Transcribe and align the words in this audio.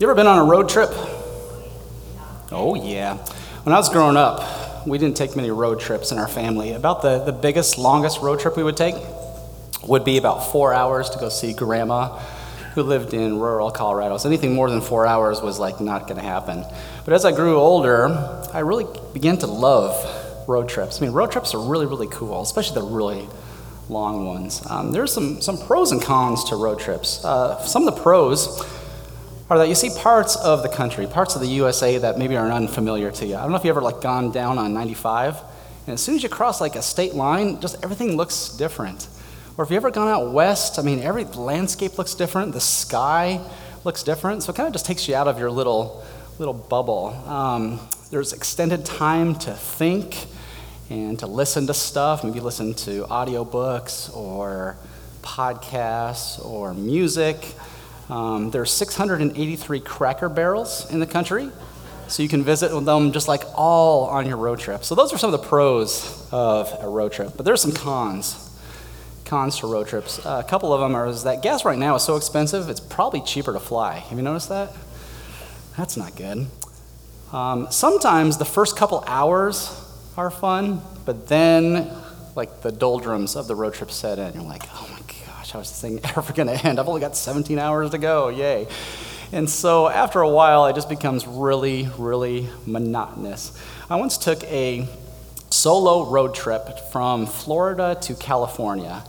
You 0.00 0.06
ever 0.06 0.14
been 0.14 0.26
on 0.26 0.38
a 0.38 0.44
road 0.44 0.70
trip? 0.70 0.88
Oh, 2.50 2.74
yeah. 2.74 3.18
When 3.64 3.74
I 3.74 3.76
was 3.76 3.90
growing 3.90 4.16
up, 4.16 4.86
we 4.86 4.96
didn't 4.96 5.14
take 5.14 5.36
many 5.36 5.50
road 5.50 5.78
trips 5.78 6.10
in 6.10 6.16
our 6.16 6.26
family. 6.26 6.72
About 6.72 7.02
the, 7.02 7.18
the 7.18 7.34
biggest, 7.34 7.76
longest 7.76 8.22
road 8.22 8.40
trip 8.40 8.56
we 8.56 8.62
would 8.62 8.78
take 8.78 8.94
would 9.86 10.02
be 10.02 10.16
about 10.16 10.50
four 10.50 10.72
hours 10.72 11.10
to 11.10 11.18
go 11.18 11.28
see 11.28 11.52
grandma 11.52 12.16
who 12.74 12.82
lived 12.82 13.12
in 13.12 13.38
rural 13.38 13.70
Colorado. 13.70 14.16
So 14.16 14.30
anything 14.30 14.54
more 14.54 14.70
than 14.70 14.80
four 14.80 15.06
hours 15.06 15.42
was 15.42 15.58
like 15.58 15.82
not 15.82 16.08
going 16.08 16.16
to 16.16 16.26
happen. 16.26 16.64
But 17.04 17.12
as 17.12 17.26
I 17.26 17.32
grew 17.32 17.56
older, 17.56 18.08
I 18.54 18.60
really 18.60 18.86
began 19.12 19.36
to 19.36 19.46
love 19.46 20.48
road 20.48 20.66
trips. 20.66 20.98
I 20.98 21.04
mean, 21.04 21.12
road 21.12 21.30
trips 21.30 21.52
are 21.52 21.60
really, 21.60 21.84
really 21.84 22.08
cool, 22.10 22.40
especially 22.40 22.80
the 22.80 22.86
really 22.86 23.28
long 23.90 24.24
ones. 24.24 24.62
Um, 24.64 24.92
there's 24.92 25.12
some, 25.12 25.42
some 25.42 25.58
pros 25.58 25.92
and 25.92 26.00
cons 26.00 26.44
to 26.44 26.56
road 26.56 26.80
trips. 26.80 27.22
Uh, 27.22 27.62
some 27.64 27.86
of 27.86 27.94
the 27.94 28.00
pros 28.00 28.64
are 29.50 29.58
that 29.58 29.68
you 29.68 29.74
see 29.74 29.90
parts 29.98 30.36
of 30.36 30.62
the 30.62 30.68
country, 30.68 31.08
parts 31.08 31.34
of 31.34 31.40
the 31.40 31.48
USA 31.48 31.98
that 31.98 32.16
maybe 32.16 32.36
are 32.36 32.50
unfamiliar 32.52 33.10
to 33.10 33.26
you. 33.26 33.34
I 33.34 33.42
don't 33.42 33.50
know 33.50 33.56
if 33.56 33.64
you 33.64 33.70
ever 33.70 33.82
like 33.82 34.00
gone 34.00 34.30
down 34.30 34.58
on 34.58 34.72
95, 34.72 35.36
and 35.88 35.94
as 35.94 36.00
soon 36.00 36.14
as 36.14 36.22
you 36.22 36.28
cross 36.28 36.60
like 36.60 36.76
a 36.76 36.82
state 36.82 37.14
line, 37.14 37.60
just 37.60 37.82
everything 37.82 38.16
looks 38.16 38.50
different. 38.50 39.08
Or 39.58 39.64
if 39.64 39.70
you 39.70 39.76
ever 39.76 39.90
gone 39.90 40.06
out 40.06 40.32
west, 40.32 40.78
I 40.78 40.82
mean, 40.82 41.00
every 41.00 41.24
landscape 41.24 41.98
looks 41.98 42.14
different, 42.14 42.52
the 42.52 42.60
sky 42.60 43.40
looks 43.82 44.04
different, 44.04 44.44
so 44.44 44.52
it 44.52 44.56
kind 44.56 44.68
of 44.68 44.72
just 44.72 44.86
takes 44.86 45.08
you 45.08 45.16
out 45.16 45.26
of 45.26 45.38
your 45.38 45.50
little 45.50 46.04
little 46.38 46.54
bubble. 46.54 47.08
Um, 47.26 47.80
there's 48.10 48.32
extended 48.32 48.86
time 48.86 49.34
to 49.40 49.52
think 49.52 50.26
and 50.90 51.18
to 51.18 51.26
listen 51.26 51.66
to 51.66 51.74
stuff. 51.74 52.24
Maybe 52.24 52.40
listen 52.40 52.72
to 52.74 53.02
audiobooks 53.04 54.16
or 54.16 54.76
podcasts 55.22 56.42
or 56.44 56.72
music. 56.72 57.36
Um, 58.10 58.50
are 58.54 58.66
683 58.66 59.80
cracker 59.80 60.28
barrels 60.28 60.90
in 60.90 60.98
the 60.98 61.06
country, 61.06 61.50
so 62.08 62.24
you 62.24 62.28
can 62.28 62.42
visit 62.42 62.68
them 62.84 63.12
just 63.12 63.28
like 63.28 63.44
all 63.54 64.06
on 64.06 64.26
your 64.26 64.36
road 64.36 64.58
trip. 64.58 64.84
So 64.84 64.96
those 64.96 65.12
are 65.12 65.18
some 65.18 65.32
of 65.32 65.40
the 65.40 65.46
pros 65.46 66.28
of 66.32 66.76
a 66.80 66.88
road 66.88 67.12
trip, 67.12 67.34
but 67.36 67.44
there's 67.44 67.62
some 67.62 67.72
cons. 67.72 68.48
Cons 69.24 69.58
to 69.58 69.68
road 69.68 69.86
trips. 69.86 70.24
Uh, 70.26 70.42
a 70.44 70.48
couple 70.48 70.72
of 70.72 70.80
them 70.80 70.96
are 70.96 71.06
is 71.06 71.22
that 71.22 71.40
gas 71.40 71.64
right 71.64 71.78
now 71.78 71.94
is 71.94 72.02
so 72.02 72.16
expensive, 72.16 72.68
it's 72.68 72.80
probably 72.80 73.20
cheaper 73.20 73.52
to 73.52 73.60
fly. 73.60 73.98
Have 73.98 74.18
you 74.18 74.24
noticed 74.24 74.48
that? 74.48 74.72
That's 75.76 75.96
not 75.96 76.16
good. 76.16 76.48
Um, 77.32 77.68
sometimes 77.70 78.38
the 78.38 78.44
first 78.44 78.76
couple 78.76 79.04
hours 79.06 79.70
are 80.16 80.32
fun, 80.32 80.82
but 81.04 81.28
then 81.28 81.88
like 82.34 82.62
the 82.62 82.72
doldrums 82.72 83.36
of 83.36 83.46
the 83.46 83.54
road 83.54 83.74
trip 83.74 83.90
set 83.90 84.18
in. 84.18 84.34
You're 84.34 84.42
like, 84.42 84.64
oh 84.72 84.88
my 84.92 84.99
gosh, 85.52 85.66
is 85.66 85.70
this 85.70 85.80
thing 85.80 86.00
ever 86.16 86.32
going 86.32 86.48
to 86.48 86.66
end? 86.66 86.78
I've 86.78 86.88
only 86.88 87.00
got 87.00 87.16
17 87.16 87.58
hours 87.58 87.90
to 87.90 87.98
go, 87.98 88.28
yay. 88.28 88.68
And 89.32 89.48
so 89.48 89.88
after 89.88 90.20
a 90.20 90.28
while, 90.28 90.66
it 90.66 90.74
just 90.74 90.88
becomes 90.88 91.26
really, 91.26 91.88
really 91.98 92.48
monotonous. 92.66 93.52
I 93.88 93.96
once 93.96 94.18
took 94.18 94.42
a 94.44 94.86
solo 95.50 96.10
road 96.10 96.34
trip 96.34 96.78
from 96.92 97.26
Florida 97.26 97.96
to 98.02 98.14
California. 98.14 99.04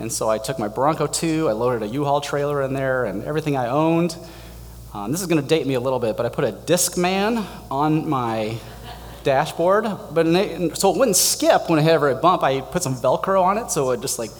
And 0.00 0.12
so 0.12 0.28
I 0.28 0.38
took 0.38 0.58
my 0.58 0.68
Bronco 0.68 1.06
2, 1.06 1.48
I 1.48 1.52
loaded 1.52 1.88
a 1.88 1.92
U-Haul 1.92 2.20
trailer 2.20 2.62
in 2.62 2.74
there, 2.74 3.04
and 3.04 3.24
everything 3.24 3.56
I 3.56 3.68
owned. 3.68 4.16
Um, 4.92 5.12
this 5.12 5.20
is 5.20 5.26
going 5.26 5.40
to 5.40 5.48
date 5.48 5.66
me 5.66 5.74
a 5.74 5.80
little 5.80 6.00
bit, 6.00 6.16
but 6.16 6.26
I 6.26 6.28
put 6.28 6.44
a 6.44 6.52
Discman 6.52 7.44
on 7.70 8.08
my 8.08 8.56
dashboard, 9.22 9.86
but 10.12 10.26
it, 10.26 10.76
so 10.76 10.92
it 10.92 10.98
wouldn't 10.98 11.16
skip 11.16 11.68
when 11.70 11.78
I 11.78 11.82
hit 11.82 11.92
every 11.92 12.14
bump. 12.14 12.42
I 12.42 12.60
put 12.60 12.82
some 12.82 12.94
Velcro 12.94 13.42
on 13.42 13.58
it, 13.58 13.70
so 13.70 13.90
it 13.92 14.00
just 14.00 14.18
like, 14.18 14.30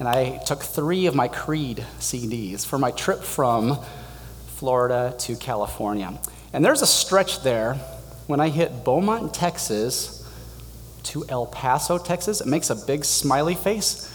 and 0.00 0.08
I 0.08 0.38
took 0.38 0.62
three 0.62 1.06
of 1.06 1.14
my 1.14 1.28
Creed 1.28 1.84
CDs 1.98 2.64
for 2.64 2.78
my 2.78 2.90
trip 2.90 3.22
from 3.22 3.78
Florida 4.56 5.14
to 5.18 5.36
California. 5.36 6.18
And 6.54 6.64
there's 6.64 6.80
a 6.80 6.86
stretch 6.86 7.42
there 7.42 7.74
when 8.26 8.40
I 8.40 8.48
hit 8.48 8.82
Beaumont, 8.82 9.34
Texas 9.34 10.26
to 11.04 11.24
El 11.28 11.46
Paso, 11.46 11.98
Texas. 11.98 12.40
It 12.40 12.46
makes 12.46 12.70
a 12.70 12.76
big 12.76 13.04
smiley 13.04 13.54
face. 13.54 14.06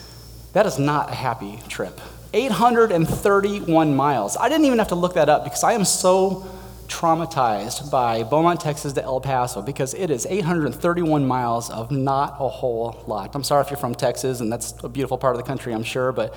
That 0.54 0.66
is 0.66 0.80
not 0.80 1.12
a 1.12 1.14
happy 1.14 1.60
trip. 1.70 2.02
831 2.34 3.96
miles. 3.96 4.38
I 4.38 4.50
didn't 4.50 4.66
even 4.66 4.80
have 4.80 4.90
to 4.90 4.96
look 4.96 5.14
that 5.14 5.30
up 5.30 5.44
because 5.44 5.64
I 5.64 5.74
am 5.74 5.86
so 5.86 6.48
traumatized 6.86 7.92
by 7.92 8.24
Beaumont, 8.24 8.60
Texas 8.62 8.94
to 8.94 9.04
El 9.04 9.20
Paso 9.22 9.62
because 9.62 9.94
it 9.94 10.10
is 10.10 10.26
831 10.26 11.28
miles 11.28 11.70
of 11.70 11.92
not 11.92 12.36
a 12.40 12.48
whole 12.48 13.04
lot. 13.08 13.36
I'm 13.36 13.44
sorry 13.44 13.64
if 13.64 13.70
you're 13.70 13.78
from 13.78 13.96
Texas 13.96 14.40
and 14.40 14.52
that's 14.52 14.74
a 14.84 14.90
beautiful 14.90 15.18
part 15.18 15.36
of 15.36 15.42
the 15.42 15.48
country, 15.48 15.74
I'm 15.74 15.84
sure, 15.84 16.12
but 16.12 16.36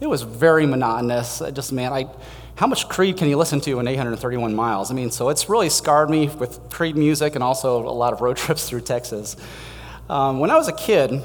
it 0.00 0.08
was 0.08 0.22
very 0.22 0.66
monotonous. 0.66 1.40
I 1.40 1.50
just, 1.50 1.72
man, 1.72 1.92
I, 1.92 2.08
how 2.56 2.66
much 2.66 2.88
Creed 2.88 3.16
can 3.16 3.28
you 3.28 3.36
listen 3.36 3.60
to 3.62 3.78
in 3.78 3.86
831 3.86 4.54
miles? 4.54 4.90
I 4.90 4.94
mean, 4.94 5.10
so 5.10 5.28
it's 5.28 5.48
really 5.48 5.70
scarred 5.70 6.10
me 6.10 6.28
with 6.28 6.70
Creed 6.70 6.96
music 6.96 7.34
and 7.34 7.44
also 7.44 7.78
a 7.78 7.90
lot 7.90 8.12
of 8.12 8.20
road 8.20 8.36
trips 8.38 8.68
through 8.68 8.82
Texas. 8.82 9.36
Um, 10.08 10.40
when 10.40 10.50
I 10.50 10.56
was 10.56 10.68
a 10.68 10.72
kid, 10.72 11.22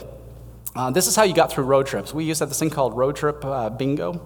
uh, 0.75 0.91
this 0.91 1.07
is 1.07 1.15
how 1.15 1.23
you 1.23 1.33
got 1.33 1.51
through 1.51 1.63
road 1.63 1.87
trips. 1.87 2.13
We 2.13 2.23
used 2.23 2.37
to 2.37 2.43
have 2.43 2.49
this 2.49 2.59
thing 2.59 2.69
called 2.69 2.95
road 2.95 3.15
trip 3.15 3.43
uh, 3.43 3.69
bingo, 3.69 4.21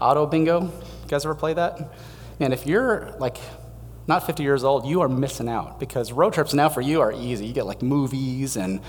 auto 0.00 0.26
bingo. 0.26 0.62
You 0.62 1.08
guys 1.08 1.24
ever 1.24 1.34
play 1.34 1.54
that? 1.54 1.90
And 2.38 2.52
if 2.52 2.66
you're 2.66 3.14
like 3.18 3.38
not 4.08 4.24
50 4.24 4.42
years 4.42 4.62
old, 4.62 4.86
you 4.86 5.00
are 5.00 5.08
missing 5.08 5.48
out 5.48 5.80
because 5.80 6.12
road 6.12 6.32
trips 6.32 6.54
now 6.54 6.68
for 6.68 6.80
you 6.80 7.00
are 7.00 7.12
easy. 7.12 7.46
You 7.46 7.52
get 7.52 7.66
like 7.66 7.82
movies 7.82 8.56
and 8.56 8.80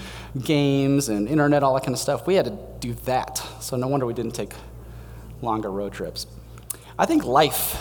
games 0.43 1.09
and 1.09 1.27
internet, 1.27 1.63
all 1.63 1.73
that 1.73 1.83
kind 1.83 1.93
of 1.93 1.99
stuff. 1.99 2.27
We 2.27 2.35
had 2.35 2.45
to 2.45 2.57
do 2.79 2.93
that. 3.05 3.37
So 3.59 3.77
no 3.77 3.87
wonder 3.87 4.05
we 4.05 4.13
didn't 4.13 4.35
take 4.35 4.53
longer 5.41 5.71
road 5.71 5.93
trips. 5.93 6.27
I 6.99 7.05
think 7.05 7.23
life 7.23 7.77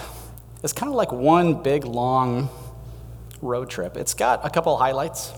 is 0.63 0.73
kind 0.73 0.91
of 0.91 0.97
like 0.97 1.13
one 1.13 1.63
big 1.63 1.85
long 1.85 2.49
road 3.43 3.69
trip. 3.69 3.97
It's 3.97 4.15
got 4.15 4.45
a 4.45 4.51
couple 4.51 4.77
highlights, 4.77 5.33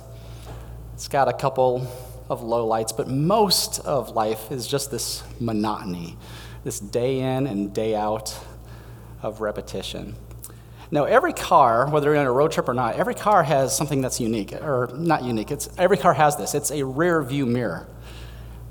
it's 0.94 1.08
got 1.08 1.28
a 1.28 1.32
couple 1.32 1.86
of 2.28 2.40
lowlights, 2.40 2.96
but 2.96 3.08
most 3.08 3.80
of 3.80 4.10
life 4.10 4.52
is 4.52 4.66
just 4.66 4.90
this 4.90 5.22
monotony, 5.40 6.16
this 6.64 6.78
day 6.78 7.20
in 7.20 7.46
and 7.46 7.72
day 7.72 7.94
out 7.94 8.36
of 9.22 9.40
repetition. 9.40 10.14
Now, 10.90 11.04
every 11.04 11.34
car, 11.34 11.88
whether 11.90 12.10
you're 12.10 12.18
on 12.18 12.26
a 12.26 12.32
road 12.32 12.52
trip 12.52 12.68
or 12.68 12.74
not, 12.74 12.96
every 12.96 13.14
car 13.14 13.42
has 13.42 13.76
something 13.76 14.00
that's 14.00 14.20
unique, 14.20 14.54
or 14.54 14.90
not 14.94 15.22
unique. 15.22 15.50
It's 15.50 15.68
every 15.76 15.98
car 15.98 16.14
has 16.14 16.36
this. 16.36 16.54
It's 16.54 16.70
a 16.70 16.84
rear 16.84 17.22
view 17.22 17.44
mirror, 17.44 17.86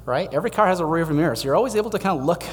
right? 0.05 0.33
Every 0.33 0.49
car 0.49 0.65
has 0.67 0.79
a 0.79 0.85
rear 0.85 1.05
view 1.05 1.15
mirror, 1.15 1.35
so 1.35 1.45
you're 1.45 1.55
always 1.55 1.75
able 1.75 1.91
to 1.91 1.99
kind 1.99 2.19
of 2.19 2.25
look 2.25 2.43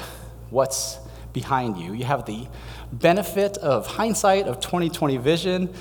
what's 0.51 0.99
behind 1.33 1.77
you. 1.77 1.93
You 1.93 2.05
have 2.05 2.25
the 2.25 2.47
benefit 2.93 3.57
of 3.57 3.87
hindsight 3.87 4.45
of 4.45 4.59
2020 4.59 5.17
vision. 5.17 5.73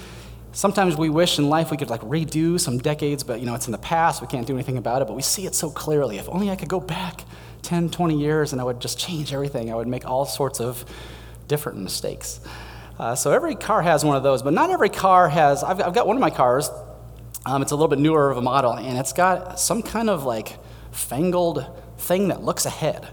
Sometimes 0.52 0.96
we 0.96 1.10
wish 1.10 1.38
in 1.38 1.50
life 1.50 1.70
we 1.70 1.76
could 1.76 1.90
like 1.90 2.00
redo 2.00 2.58
some 2.58 2.78
decades, 2.78 3.22
but 3.22 3.40
you 3.40 3.46
know, 3.46 3.54
it's 3.54 3.66
in 3.66 3.72
the 3.72 3.78
past, 3.78 4.22
we 4.22 4.28
can't 4.28 4.46
do 4.46 4.54
anything 4.54 4.78
about 4.78 5.02
it, 5.02 5.08
but 5.08 5.14
we 5.14 5.22
see 5.22 5.44
it 5.46 5.54
so 5.54 5.68
clearly. 5.68 6.16
If 6.16 6.28
only 6.30 6.48
I 6.50 6.56
could 6.56 6.68
go 6.70 6.80
back 6.80 7.24
10, 7.62 7.90
20 7.90 8.18
years 8.18 8.52
and 8.52 8.60
I 8.60 8.64
would 8.64 8.80
just 8.80 8.98
change 8.98 9.32
everything. 9.34 9.70
I 9.70 9.74
would 9.74 9.88
make 9.88 10.06
all 10.06 10.24
sorts 10.24 10.60
of 10.60 10.84
different 11.48 11.78
mistakes. 11.78 12.40
Uh, 12.98 13.14
so 13.14 13.32
every 13.32 13.54
car 13.54 13.82
has 13.82 14.04
one 14.04 14.16
of 14.16 14.22
those, 14.22 14.42
but 14.42 14.52
not 14.52 14.70
every 14.70 14.88
car 14.88 15.28
has. 15.28 15.64
I've, 15.64 15.80
I've 15.80 15.94
got 15.94 16.06
one 16.06 16.16
of 16.16 16.20
my 16.20 16.30
cars. 16.30 16.70
Um, 17.44 17.60
it's 17.60 17.72
a 17.72 17.74
little 17.74 17.88
bit 17.88 17.98
newer 17.98 18.30
of 18.30 18.36
a 18.36 18.42
model, 18.42 18.72
and 18.72 18.96
it's 18.96 19.12
got 19.12 19.58
some 19.58 19.82
kind 19.82 20.08
of 20.08 20.24
like 20.24 20.58
fangled 20.92 21.66
thing 21.98 22.28
that 22.28 22.42
looks 22.42 22.66
ahead. 22.66 23.08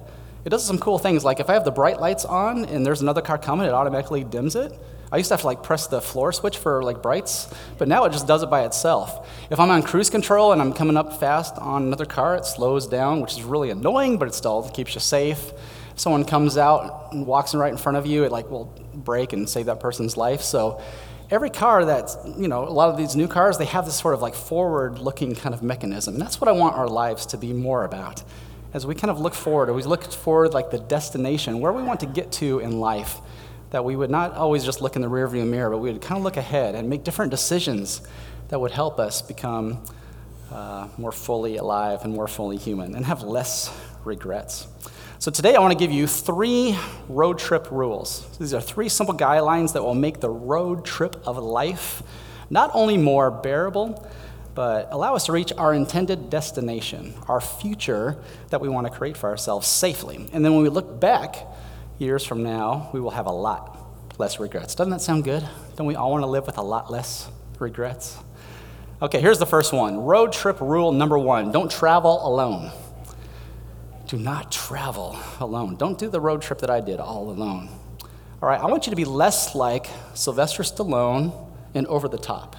It 0.46 0.50
does 0.50 0.66
some 0.66 0.80
cool 0.80 0.98
things, 0.98 1.24
like 1.24 1.40
if 1.40 1.50
I 1.50 1.54
have 1.54 1.66
the 1.66 1.72
bright 1.72 2.00
lights 2.00 2.26
on 2.26 2.66
and 2.66 2.86
there's 2.86 3.02
another 3.02 3.22
car 3.22 3.38
coming, 3.38 3.68
it 3.68 3.74
automatically 3.74 4.24
dims 4.24 4.56
it. 4.56 4.74
I 5.12 5.18
used 5.18 5.28
to 5.28 5.34
have 5.34 5.42
to 5.42 5.48
like 5.48 5.62
press 5.62 5.88
the 5.88 6.02
floor 6.02 6.32
switch 6.32 6.58
for 6.58 6.82
like 6.82 7.04
brights, 7.04 7.54
but 7.78 7.88
now 7.88 8.06
it 8.06 8.12
just 8.12 8.28
does 8.28 8.42
it 8.42 8.50
by 8.50 8.64
itself. 8.64 9.30
If 9.52 9.60
I'm 9.60 9.70
on 9.70 9.84
cruise 9.84 10.10
control 10.10 10.52
and 10.54 10.62
I'm 10.62 10.74
coming 10.74 10.96
up 10.96 11.20
fast 11.20 11.58
on 11.58 11.84
another 11.84 12.06
car, 12.06 12.36
it 12.36 12.46
slows 12.46 12.88
down, 12.88 13.20
which 13.22 13.34
is 13.34 13.44
really 13.44 13.72
annoying, 13.72 14.18
but 14.18 14.28
it 14.28 14.34
still 14.34 14.70
keeps 14.70 14.96
you 14.96 15.02
safe. 15.02 15.52
If 15.92 16.00
someone 16.00 16.24
comes 16.24 16.58
out 16.58 17.10
and 17.12 17.28
walks 17.28 17.54
right 17.54 17.72
in 17.72 17.78
front 17.78 17.98
of 17.98 18.06
you, 18.06 18.24
it 18.24 18.32
like 18.32 18.50
will 18.50 18.74
brake 18.94 19.34
and 19.34 19.50
save 19.50 19.68
that 19.68 19.80
person's 19.80 20.18
life. 20.18 20.42
So 20.42 20.82
every 21.30 21.50
car 21.50 21.86
that's, 21.86 22.18
you 22.38 22.48
know, 22.48 22.68
a 22.68 22.70
lot 22.70 22.90
of 22.90 22.98
these 22.98 23.16
new 23.16 23.28
cars, 23.28 23.58
they 23.58 23.66
have 23.66 23.86
this 23.86 23.96
sort 23.96 24.14
of 24.14 24.22
like 24.22 24.36
forward 24.36 25.00
looking 25.00 25.36
kind 25.36 25.56
of 25.56 25.64
mechanism. 25.64 26.16
And 26.16 26.22
that's 26.22 26.42
what 26.42 26.48
I 26.48 26.52
want 26.52 26.76
our 26.76 26.88
lives 26.88 27.26
to 27.28 27.38
be 27.38 27.54
more 27.54 27.86
about. 27.86 28.24
As 28.74 28.86
we 28.86 28.96
kind 28.96 29.12
of 29.12 29.20
look 29.20 29.34
forward, 29.34 29.70
or 29.70 29.74
we 29.74 29.84
look 29.84 30.04
forward 30.12 30.54
like 30.54 30.72
the 30.72 30.80
destination, 30.80 31.60
where 31.60 31.74
we 31.74 31.84
want 31.84 32.00
to 32.02 32.06
get 32.06 32.32
to 32.34 32.60
in 32.60 32.80
life 32.80 33.18
that 33.72 33.84
we 33.84 33.96
would 33.96 34.10
not 34.10 34.34
always 34.34 34.64
just 34.64 34.82
look 34.82 34.96
in 34.96 35.02
the 35.02 35.10
rearview 35.10 35.48
mirror, 35.48 35.70
but 35.70 35.80
we 35.80 35.92
would 35.92 36.02
kind 36.02 36.18
of 36.18 36.24
look 36.24 36.38
ahead 36.38 36.76
and 36.76 36.90
make 36.90 37.04
different 37.04 37.32
decisions 37.32 38.02
that 38.50 38.60
would 38.60 38.72
help 38.72 39.00
us 39.00 39.22
become 39.22 39.82
uh, 40.52 40.88
more 40.98 41.12
fully 41.12 41.56
alive 41.58 42.04
and 42.04 42.14
more 42.14 42.28
fully 42.28 42.58
human 42.58 42.96
and 42.96 43.06
have 43.06 43.24
less 43.24 43.74
regrets. 44.04 44.68
So, 45.22 45.30
today 45.30 45.54
I 45.54 45.60
want 45.60 45.72
to 45.72 45.78
give 45.78 45.92
you 45.92 46.08
three 46.08 46.76
road 47.08 47.38
trip 47.38 47.70
rules. 47.70 48.26
These 48.40 48.56
are 48.56 48.60
three 48.60 48.90
simple 48.90 49.14
guidelines 49.16 49.74
that 49.74 49.84
will 49.84 49.94
make 49.94 50.20
the 50.20 50.32
road 50.32 50.84
trip 50.84 51.16
of 51.28 51.38
life 51.38 52.02
not 52.50 52.72
only 52.74 52.98
more 52.98 53.30
bearable, 53.30 54.04
but 54.56 54.88
allow 54.90 55.14
us 55.14 55.28
to 55.28 55.32
reach 55.32 55.54
our 55.60 55.76
intended 55.76 56.32
destination, 56.32 57.14
our 57.28 57.40
future 57.40 58.18
that 58.50 58.62
we 58.62 58.68
want 58.68 58.88
to 58.88 58.92
create 58.92 59.16
for 59.16 59.30
ourselves 59.30 59.68
safely. 59.68 60.28
And 60.34 60.44
then 60.44 60.56
when 60.56 60.64
we 60.64 60.70
look 60.70 61.00
back, 61.00 61.36
years 62.00 62.26
from 62.26 62.42
now, 62.42 62.90
we 62.92 63.00
will 63.00 63.12
have 63.12 63.28
a 63.28 63.32
lot 63.32 63.78
less 64.18 64.40
regrets. 64.40 64.74
Doesn't 64.74 64.90
that 64.90 65.02
sound 65.02 65.24
good? 65.24 65.48
Don't 65.76 65.86
we 65.86 65.94
all 65.94 66.10
want 66.10 66.24
to 66.24 66.28
live 66.32 66.48
with 66.48 66.58
a 66.58 66.64
lot 66.64 66.90
less 66.90 67.30
regrets? 67.60 68.18
Okay, 69.04 69.22
here's 69.22 69.38
the 69.38 69.46
first 69.46 69.72
one 69.72 69.98
road 69.98 70.34
trip 70.34 70.60
rule 70.60 70.92
number 70.92 71.20
one 71.20 71.52
don't 71.52 71.70
travel 71.70 72.28
alone. 72.28 72.72
Do 74.12 74.18
not 74.18 74.52
travel 74.52 75.18
alone. 75.40 75.78
Don't 75.78 75.98
do 75.98 76.10
the 76.10 76.20
road 76.20 76.42
trip 76.42 76.60
that 76.60 76.70
I 76.70 76.82
did 76.82 77.00
all 77.00 77.30
alone. 77.30 77.70
All 78.42 78.50
right, 78.50 78.60
I 78.60 78.66
want 78.66 78.86
you 78.86 78.90
to 78.90 78.96
be 78.98 79.06
less 79.06 79.56
like 79.56 79.88
Sylvester 80.16 80.64
Stallone 80.64 81.34
in 81.74 81.88
Over 81.88 82.10
the 82.10 82.18
Top, 82.18 82.58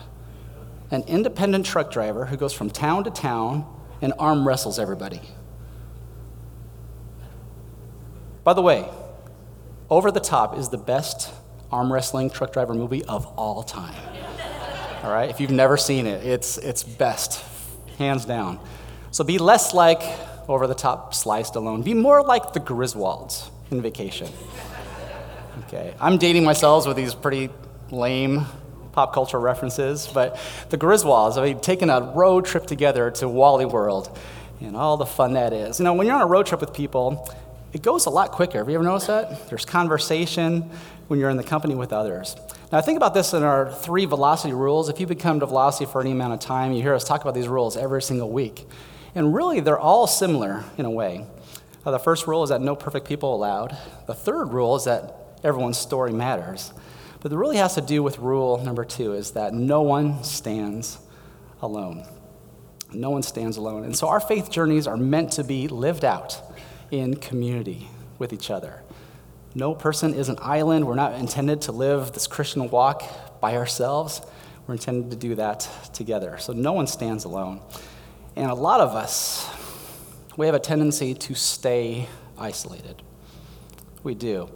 an 0.91 1.03
independent 1.03 1.67
truck 1.67 1.93
driver 1.93 2.25
who 2.25 2.39
goes 2.39 2.55
from 2.55 2.71
town 2.71 3.05
to 3.05 3.11
town 3.11 3.67
and 4.01 4.15
arm 4.19 4.49
wrestles 4.49 4.79
everybody. 4.79 5.21
By 8.45 8.55
the 8.55 8.63
way, 8.63 8.89
Over 9.91 10.11
the 10.11 10.21
Top 10.21 10.57
is 10.57 10.71
the 10.71 10.79
best 10.79 11.31
arm 11.71 11.93
wrestling 11.93 12.31
truck 12.31 12.55
driver 12.55 12.73
movie 12.73 13.05
of 13.05 13.27
all 13.27 13.63
time. 13.63 14.01
All 15.03 15.13
right, 15.13 15.29
if 15.29 15.39
you've 15.39 15.51
never 15.51 15.77
seen 15.77 16.07
it, 16.07 16.25
it's, 16.25 16.57
it's 16.57 16.83
best, 16.83 17.45
hands 17.99 18.25
down. 18.25 18.59
So 19.11 19.23
be 19.23 19.37
less 19.37 19.75
like 19.75 20.01
Over 20.49 20.67
the 20.67 20.75
Top 20.75 21.15
Sly 21.15 21.43
Stallone. 21.43 21.85
Be 21.85 21.95
more 21.95 22.23
like 22.23 22.53
the 22.53 22.61
Griswolds 22.61 23.51
in 23.71 23.81
vacation. 23.81 24.29
Okay, 25.67 25.95
I'm 26.01 26.19
dating 26.19 26.45
myself 26.45 26.87
with 26.87 26.97
these 26.97 27.15
pretty 27.15 27.51
lame 27.91 28.47
pop 28.93 29.15
culture 29.15 29.41
references, 29.41 30.07
but 30.07 30.39
the 30.71 30.79
Griswolds, 30.79 31.39
I 31.39 31.45
mean, 31.45 31.61
taking 31.61 31.91
a 31.91 32.01
road 32.01 32.45
trip 32.45 32.67
together 32.67 33.11
to 33.13 33.29
Wally 33.29 33.65
World 33.65 34.19
and 34.61 34.77
all 34.77 34.97
the 34.97 35.07
fun 35.07 35.33
that 35.35 35.53
is. 35.53 35.79
You 35.79 35.85
know, 35.85 35.95
when 35.95 36.07
you're 36.07 36.17
on 36.17 36.23
a 36.23 36.27
road 36.27 36.47
trip 36.47 36.61
with 36.61 36.73
people, 36.73 37.29
it 37.73 37.83
goes 37.83 38.07
a 38.07 38.11
lot 38.11 38.33
quicker. 38.33 38.59
Have 38.59 38.69
you 38.69 38.75
ever 38.75 38.85
noticed 38.85 39.07
that? 39.07 39.49
There's 39.49 39.65
conversation 39.65 40.71
when 41.09 41.19
you're 41.19 41.31
in 41.31 41.37
the 41.37 41.43
company 41.43 41.75
with 41.75 41.93
others. 41.93 42.37
Now, 42.71 42.81
think 42.81 42.97
about 42.97 43.15
this 43.15 43.35
in 43.35 43.43
our 43.43 43.73
three 43.73 44.05
velocity 44.05 44.53
rules. 44.53 44.89
If 44.89 45.01
you 45.01 45.07
become 45.07 45.41
to 45.41 45.47
velocity 45.47 45.91
for 45.91 46.01
any 46.01 46.13
amount 46.13 46.35
of 46.35 46.41
time, 46.41 46.73
you 46.73 46.83
hear 46.83 46.95
us 46.95 47.05
talk 47.05 47.23
about 47.23 47.35
these 47.35 47.49
rules 47.49 47.77
every 47.77 48.03
single 48.03 48.31
week. 48.31 48.67
And 49.15 49.35
really, 49.35 49.61
they're 49.61 49.79
all 49.79 50.07
similar 50.07 50.65
in 50.79 50.85
a 50.85 50.91
way. 50.91 51.27
Uh, 51.85 51.91
the 51.91 51.99
first 51.99 52.27
rule 52.27 52.43
is 52.43 52.51
that 52.51 52.61
no 52.61 52.75
perfect 52.77 53.07
people 53.07 53.35
allowed. 53.35 53.77
The 54.07 54.15
third 54.15 54.47
rule 54.47 54.77
is 54.77 54.85
that 54.85 55.39
everyone's 55.45 55.79
story 55.79 56.13
matters. 56.13 56.73
But 57.21 57.33
it 57.33 57.37
really 57.37 57.59
has 57.59 57.75
to 57.75 57.81
do 57.81 58.03
with 58.03 58.19
rule 58.19 58.59
number 58.59 58.85
two 58.85 59.13
is 59.13 59.33
that 59.33 59.55
no 59.55 59.83
one 59.83 60.25
stands 60.25 60.99
alone. 61.61 62.07
No 62.93 63.11
one 63.11 63.23
stands 63.23 63.57
alone. 63.57 63.85
And 63.85 63.97
so 63.97 64.09
our 64.09 64.21
faith 64.21 64.51
journeys 64.51 64.87
are 64.87 64.97
meant 64.97 65.33
to 65.33 65.45
be 65.45 65.69
lived 65.69 66.05
out 66.05 66.41
in 66.91 67.17
community 67.17 67.89
with 68.19 68.33
each 68.33 68.51
other. 68.51 68.83
No 69.55 69.75
person 69.75 70.15
is 70.15 70.29
an 70.29 70.39
island. 70.41 70.87
We're 70.87 70.95
not 70.95 71.15
intended 71.15 71.63
to 71.63 71.73
live 71.73 72.13
this 72.13 72.27
Christian 72.27 72.71
walk 72.71 73.41
by 73.41 73.57
ourselves. 73.57 74.23
We're 74.67 74.75
intended 74.75 75.11
to 75.11 75.17
do 75.17 75.35
that 75.35 75.69
together. 75.93 76.39
So 76.39 76.53
no 76.53 76.73
one 76.73 76.87
stands 76.87 77.25
alone. 77.25 77.61
And 78.37 78.51
a 78.51 78.55
lot 78.55 78.81
of 78.81 78.95
us, 78.95 79.49
we 80.37 80.47
have 80.47 80.55
a 80.55 80.61
tendency 80.61 81.15
to 81.15 81.35
stay 81.35 82.09
isolated. 82.39 83.03
We 84.03 84.15
do 84.15 84.49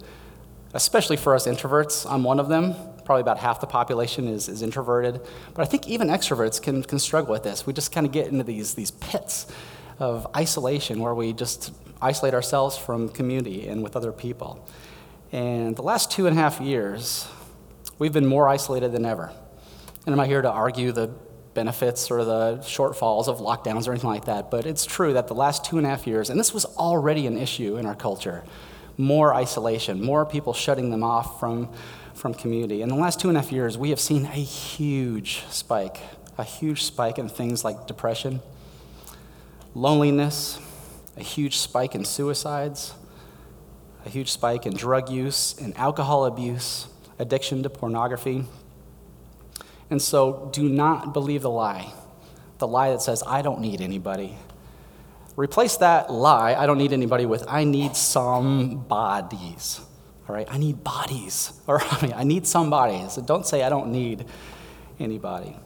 especially 0.73 1.17
for 1.17 1.35
us 1.35 1.47
introverts. 1.47 2.09
I'm 2.09 2.23
one 2.23 2.39
of 2.39 2.49
them. 2.49 2.75
Probably 3.05 3.21
about 3.21 3.39
half 3.39 3.61
the 3.61 3.67
population 3.67 4.27
is, 4.27 4.49
is 4.49 4.61
introverted. 4.61 5.21
But 5.53 5.63
I 5.63 5.65
think 5.65 5.87
even 5.87 6.09
extroverts 6.09 6.61
can, 6.61 6.83
can 6.83 6.99
struggle 6.99 7.31
with 7.31 7.43
this. 7.43 7.65
We 7.65 7.73
just 7.73 7.91
kind 7.91 8.05
of 8.05 8.11
get 8.11 8.27
into 8.27 8.43
these, 8.43 8.73
these 8.73 8.91
pits 8.91 9.47
of 9.97 10.27
isolation 10.35 10.99
where 10.99 11.15
we 11.15 11.33
just 11.33 11.73
isolate 12.01 12.33
ourselves 12.33 12.77
from 12.77 13.09
community 13.09 13.67
and 13.67 13.81
with 13.81 13.95
other 13.95 14.11
people. 14.11 14.67
And 15.31 15.75
the 15.75 15.81
last 15.81 16.11
two 16.11 16.27
and 16.27 16.37
a 16.37 16.41
half 16.41 16.61
years, 16.61 17.27
we've 17.97 18.13
been 18.13 18.27
more 18.27 18.47
isolated 18.47 18.91
than 18.91 19.05
ever. 19.05 19.31
And 20.05 20.13
I'm 20.13 20.17
not 20.17 20.27
here 20.27 20.41
to 20.41 20.51
argue 20.51 20.91
the 20.91 21.09
benefits 21.57 22.11
or 22.11 22.23
the 22.23 22.57
shortfalls 22.61 23.27
of 23.27 23.39
lockdowns 23.39 23.87
or 23.87 23.91
anything 23.91 24.11
like 24.11 24.25
that, 24.25 24.51
but 24.51 24.67
it's 24.67 24.85
true 24.85 25.13
that 25.13 25.27
the 25.27 25.33
last 25.33 25.65
two 25.65 25.79
and 25.79 25.87
a 25.87 25.89
half 25.89 26.05
years, 26.05 26.29
and 26.29 26.39
this 26.39 26.53
was 26.53 26.65
already 26.77 27.25
an 27.25 27.35
issue 27.35 27.77
in 27.77 27.85
our 27.87 27.95
culture, 27.95 28.43
more 28.95 29.33
isolation, 29.33 29.99
more 29.99 30.23
people 30.23 30.53
shutting 30.53 30.91
them 30.91 31.03
off 31.03 31.39
from, 31.39 31.67
from 32.13 32.35
community. 32.35 32.83
In 32.83 32.89
the 32.89 32.95
last 32.95 33.19
two 33.19 33.27
and 33.27 33.35
a 33.35 33.41
half 33.41 33.51
years, 33.51 33.75
we 33.75 33.89
have 33.89 33.99
seen 33.99 34.25
a 34.27 34.43
huge 34.75 35.43
spike, 35.49 35.97
a 36.37 36.43
huge 36.43 36.83
spike 36.83 37.17
in 37.17 37.27
things 37.27 37.65
like 37.65 37.87
depression, 37.87 38.39
loneliness, 39.73 40.59
a 41.17 41.23
huge 41.23 41.57
spike 41.57 41.95
in 41.95 42.05
suicides, 42.05 42.93
a 44.05 44.09
huge 44.09 44.31
spike 44.31 44.67
in 44.67 44.75
drug 44.75 45.09
use 45.09 45.57
and 45.59 45.75
alcohol 45.75 46.25
abuse, 46.25 46.87
addiction 47.17 47.63
to 47.63 47.69
pornography. 47.69 48.45
And 49.89 50.01
so 50.01 50.49
do 50.51 50.67
not 50.67 51.13
believe 51.13 51.41
the 51.41 51.49
lie, 51.49 51.91
the 52.57 52.67
lie 52.67 52.91
that 52.91 53.01
says, 53.01 53.23
I 53.25 53.41
don't 53.41 53.61
need 53.61 53.81
anybody. 53.81 54.37
Replace 55.35 55.77
that 55.77 56.11
lie, 56.11 56.55
I 56.55 56.65
don't 56.65 56.77
need 56.77 56.93
anybody, 56.93 57.25
with 57.25 57.45
I 57.47 57.63
need 57.63 57.95
some 57.95 58.79
bodies. 58.87 59.79
All 60.27 60.35
right, 60.35 60.47
I 60.49 60.57
need 60.57 60.83
bodies. 60.83 61.53
Or 61.67 61.81
I, 61.81 62.01
mean, 62.01 62.13
I 62.15 62.23
need 62.23 62.47
somebody. 62.47 63.07
So 63.09 63.21
don't 63.21 63.45
say 63.45 63.61
I 63.61 63.69
don't 63.69 63.91
need 63.91 64.25
anybody. 64.99 65.57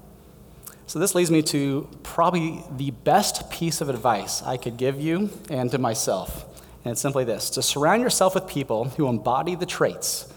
So 0.87 0.99
this 0.99 1.15
leads 1.15 1.31
me 1.31 1.41
to 1.43 1.87
probably 2.03 2.63
the 2.75 2.91
best 2.91 3.49
piece 3.51 3.81
of 3.81 3.87
advice 3.87 4.41
I 4.41 4.57
could 4.57 4.77
give 4.77 4.99
you 4.99 5.29
and 5.49 5.71
to 5.71 5.77
myself. 5.77 6.45
And 6.83 6.91
it's 6.91 7.01
simply 7.01 7.23
this 7.23 7.49
to 7.51 7.61
surround 7.61 8.01
yourself 8.01 8.35
with 8.35 8.47
people 8.47 8.85
who 8.85 9.07
embody 9.07 9.55
the 9.55 9.65
traits 9.65 10.31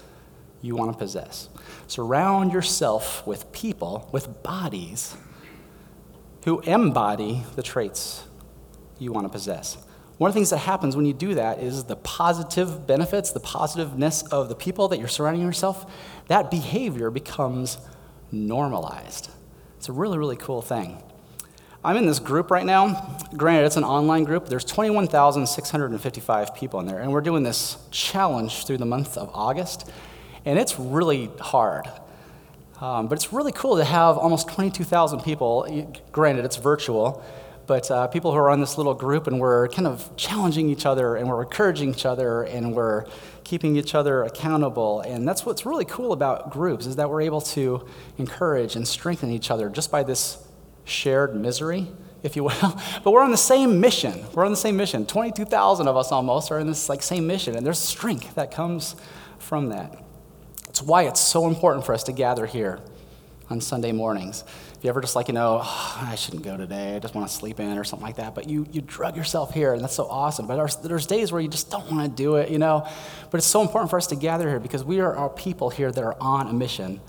you 0.61 0.75
want 0.75 0.93
to 0.93 0.97
possess. 0.97 1.49
Surround 1.87 2.51
yourself 2.51 3.25
with 3.27 3.51
people, 3.51 4.09
with 4.11 4.43
bodies, 4.43 5.15
who 6.45 6.59
embody 6.61 7.43
the 7.55 7.63
traits 7.63 8.23
you 8.99 9.11
want 9.11 9.25
to 9.25 9.29
possess. 9.29 9.77
One 10.17 10.29
of 10.29 10.33
the 10.33 10.37
things 10.37 10.51
that 10.51 10.59
happens 10.59 10.95
when 10.95 11.05
you 11.05 11.13
do 11.13 11.35
that 11.35 11.59
is 11.59 11.83
the 11.83 11.97
positive 11.97 12.87
benefits, 12.87 13.31
the 13.31 13.39
positiveness 13.41 14.23
of 14.23 14.47
the 14.47 14.55
people 14.55 14.87
that 14.87 14.99
you're 14.99 15.09
surrounding 15.09 15.41
yourself, 15.41 15.91
that 16.27 16.49
behavior 16.49 17.11
becomes 17.11 17.77
normalized. 18.31 19.29
It's 19.77 19.89
a 19.89 19.91
really, 19.91 20.17
really 20.17 20.37
cool 20.37 20.61
thing. 20.61 21.01
I'm 21.83 21.97
in 21.97 22.07
this 22.07 22.19
group 22.19 22.49
right 22.49 22.65
now. 22.65 23.19
Granted, 23.35 23.65
it's 23.65 23.77
an 23.77 23.83
online 23.83 24.23
group. 24.23 24.47
There's 24.47 24.65
21,655 24.65 26.55
people 26.55 26.79
in 26.79 26.87
there, 26.87 26.99
and 26.99 27.11
we're 27.11 27.21
doing 27.21 27.43
this 27.43 27.77
challenge 27.91 28.65
through 28.65 28.77
the 28.77 28.85
month 28.85 29.17
of 29.17 29.29
August, 29.33 29.91
and 30.45 30.59
it's 30.59 30.79
really 30.79 31.29
hard. 31.39 31.89
Um, 32.81 33.07
but 33.07 33.15
it's 33.15 33.31
really 33.31 33.51
cool 33.51 33.77
to 33.77 33.83
have 33.83 34.17
almost 34.17 34.49
22,000 34.49 35.21
people. 35.21 35.93
Granted, 36.11 36.45
it's 36.45 36.57
virtual, 36.57 37.23
but 37.67 37.89
uh, 37.89 38.07
people 38.07 38.31
who 38.31 38.37
are 38.37 38.49
on 38.49 38.59
this 38.59 38.77
little 38.77 38.93
group 38.93 39.27
and 39.27 39.39
we're 39.39 39.69
kind 39.69 39.87
of 39.87 40.15
challenging 40.17 40.69
each 40.69 40.85
other 40.85 41.15
and 41.15 41.27
we're 41.27 41.43
encouraging 41.43 41.89
each 41.91 42.05
other 42.05 42.43
and 42.43 42.75
we're 42.75 43.05
keeping 43.43 43.77
each 43.77 43.95
other 43.95 44.23
accountable. 44.23 45.01
And 45.01 45.27
that's 45.27 45.45
what's 45.45 45.65
really 45.65 45.85
cool 45.85 46.11
about 46.11 46.51
groups 46.51 46.85
is 46.85 46.97
that 46.97 47.09
we're 47.09 47.21
able 47.21 47.41
to 47.41 47.85
encourage 48.17 48.75
and 48.75 48.87
strengthen 48.87 49.31
each 49.31 49.49
other 49.49 49.69
just 49.69 49.89
by 49.89 50.03
this 50.03 50.45
shared 50.83 51.35
misery 51.35 51.87
if 52.23 52.35
you 52.35 52.43
will. 52.45 52.79
But 53.03 53.11
we're 53.11 53.23
on 53.23 53.31
the 53.31 53.37
same 53.37 53.79
mission. 53.79 54.25
We're 54.33 54.45
on 54.45 54.51
the 54.51 54.57
same 54.57 54.75
mission. 54.75 55.05
22000 55.05 55.87
of 55.87 55.95
us 55.95 56.11
almost 56.11 56.51
are 56.51 56.59
in 56.59 56.67
this 56.67 56.89
like 56.89 57.01
same 57.01 57.25
mission. 57.25 57.55
And 57.55 57.65
there's 57.65 57.79
strength 57.79 58.35
that 58.35 58.51
comes 58.51 58.97
from 59.39 59.69
that 59.69 60.04
it's 60.75 60.81
why 60.81 61.03
it's 61.03 61.21
so 61.21 61.47
important 61.47 61.85
for 61.85 61.93
us 61.93 62.03
to 62.03 62.11
gather 62.11 62.45
here 62.45 62.81
on 63.49 63.61
sunday 63.61 63.93
mornings 63.93 64.43
If 64.77 64.83
you 64.83 64.89
ever 64.89 64.99
just 64.99 65.15
like, 65.15 65.29
you 65.29 65.33
know, 65.33 65.61
oh, 65.63 65.97
I 66.01 66.15
shouldn't 66.15 66.43
go 66.43 66.57
today, 66.57 66.97
I 66.97 66.99
just 66.99 67.15
want 67.15 67.29
to 67.29 67.33
sleep 67.33 67.61
in 67.61 67.77
or 67.77 67.85
something 67.85 68.05
like 68.05 68.17
that, 68.17 68.35
but 68.35 68.49
you, 68.49 68.67
you 68.73 68.81
drug 68.81 69.15
yourself 69.15 69.53
here, 69.53 69.73
and 69.73 69.81
that's 69.81 69.95
so 69.95 70.05
awesome. 70.05 70.47
But 70.47 70.57
there's, 70.57 70.75
there's 70.75 71.07
days 71.07 71.31
where 71.31 71.39
you 71.39 71.47
just 71.47 71.71
don't 71.71 71.89
want 71.89 72.03
to 72.03 72.23
do 72.23 72.35
it, 72.35 72.49
you 72.51 72.59
know. 72.59 72.85
But 73.31 73.37
it's 73.37 73.47
so 73.47 73.61
important 73.61 73.89
for 73.89 73.95
us 73.95 74.07
to 74.07 74.17
gather 74.17 74.49
here 74.49 74.59
because 74.59 74.83
we 74.83 74.99
are 74.99 75.15
our 75.15 75.29
people 75.29 75.69
here 75.69 75.93
that 75.93 76.03
are 76.03 76.17
on 76.19 76.49
a 76.49 76.53
mission 76.53 76.99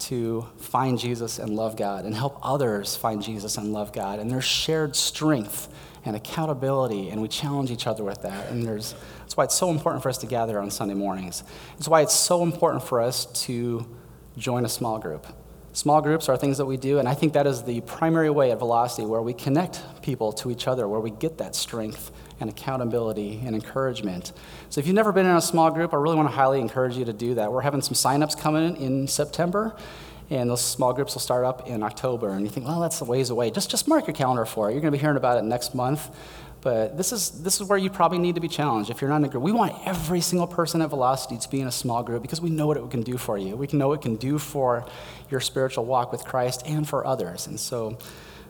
to 0.00 0.46
find 0.58 0.98
Jesus 0.98 1.38
and 1.38 1.56
love 1.56 1.76
God 1.76 2.04
and 2.04 2.14
help 2.14 2.38
others 2.42 2.94
find 2.94 3.22
Jesus 3.22 3.56
and 3.56 3.72
love 3.72 3.92
God. 3.94 4.18
And 4.18 4.30
there's 4.30 4.44
shared 4.44 4.94
strength 4.94 5.72
and 6.04 6.14
accountability, 6.14 7.08
and 7.08 7.22
we 7.22 7.28
challenge 7.28 7.70
each 7.70 7.86
other 7.86 8.04
with 8.04 8.20
that. 8.22 8.50
And 8.50 8.62
there's, 8.62 8.94
that's 9.32 9.38
why 9.38 9.44
it's 9.44 9.54
so 9.54 9.70
important 9.70 10.02
for 10.02 10.10
us 10.10 10.18
to 10.18 10.26
gather 10.26 10.60
on 10.60 10.70
Sunday 10.70 10.92
mornings. 10.92 11.42
It's 11.78 11.88
why 11.88 12.02
it's 12.02 12.12
so 12.12 12.42
important 12.42 12.84
for 12.84 13.00
us 13.00 13.24
to 13.46 13.88
join 14.36 14.66
a 14.66 14.68
small 14.68 14.98
group. 14.98 15.26
Small 15.72 16.02
groups 16.02 16.28
are 16.28 16.36
things 16.36 16.58
that 16.58 16.66
we 16.66 16.76
do, 16.76 16.98
and 16.98 17.08
I 17.08 17.14
think 17.14 17.32
that 17.32 17.46
is 17.46 17.62
the 17.62 17.80
primary 17.80 18.28
way 18.28 18.52
at 18.52 18.58
Velocity 18.58 19.06
where 19.06 19.22
we 19.22 19.32
connect 19.32 19.80
people 20.02 20.34
to 20.34 20.50
each 20.50 20.68
other, 20.68 20.86
where 20.86 21.00
we 21.00 21.10
get 21.10 21.38
that 21.38 21.54
strength 21.54 22.12
and 22.40 22.50
accountability 22.50 23.40
and 23.46 23.54
encouragement. 23.54 24.34
So 24.68 24.80
if 24.80 24.86
you've 24.86 24.96
never 24.96 25.12
been 25.12 25.24
in 25.24 25.34
a 25.34 25.40
small 25.40 25.70
group, 25.70 25.94
I 25.94 25.96
really 25.96 26.16
want 26.16 26.28
to 26.28 26.34
highly 26.34 26.60
encourage 26.60 26.98
you 26.98 27.06
to 27.06 27.14
do 27.14 27.32
that. 27.36 27.50
We're 27.50 27.62
having 27.62 27.80
some 27.80 27.94
signups 27.94 28.38
coming 28.38 28.76
in 28.76 29.08
September, 29.08 29.74
and 30.28 30.50
those 30.50 30.60
small 30.60 30.92
groups 30.92 31.14
will 31.14 31.22
start 31.22 31.46
up 31.46 31.66
in 31.66 31.82
October. 31.82 32.32
And 32.32 32.42
you 32.42 32.50
think, 32.50 32.66
well, 32.66 32.80
that's 32.80 33.00
a 33.00 33.06
ways 33.06 33.30
away. 33.30 33.50
Just, 33.50 33.70
just 33.70 33.88
mark 33.88 34.06
your 34.06 34.14
calendar 34.14 34.44
for 34.44 34.68
it. 34.68 34.74
You're 34.74 34.82
going 34.82 34.92
to 34.92 34.98
be 34.98 35.00
hearing 35.00 35.16
about 35.16 35.38
it 35.38 35.44
next 35.44 35.74
month. 35.74 36.10
But 36.62 36.96
this 36.96 37.12
is, 37.12 37.42
this 37.42 37.60
is 37.60 37.68
where 37.68 37.76
you 37.76 37.90
probably 37.90 38.18
need 38.18 38.36
to 38.36 38.40
be 38.40 38.48
challenged 38.48 38.88
if 38.88 39.00
you're 39.00 39.10
not 39.10 39.16
in 39.16 39.24
a 39.24 39.28
group. 39.28 39.42
We 39.42 39.50
want 39.50 39.74
every 39.84 40.20
single 40.20 40.46
person 40.46 40.80
at 40.80 40.90
Velocity 40.90 41.36
to 41.36 41.50
be 41.50 41.60
in 41.60 41.66
a 41.66 41.72
small 41.72 42.04
group 42.04 42.22
because 42.22 42.40
we 42.40 42.50
know 42.50 42.68
what 42.68 42.76
it 42.76 42.88
can 42.88 43.02
do 43.02 43.18
for 43.18 43.36
you. 43.36 43.56
We 43.56 43.66
know 43.72 43.88
what 43.88 43.98
it 43.98 44.02
can 44.02 44.14
do 44.14 44.38
for 44.38 44.86
your 45.28 45.40
spiritual 45.40 45.84
walk 45.84 46.12
with 46.12 46.24
Christ 46.24 46.62
and 46.64 46.88
for 46.88 47.04
others. 47.04 47.48
And 47.48 47.58
so 47.58 47.98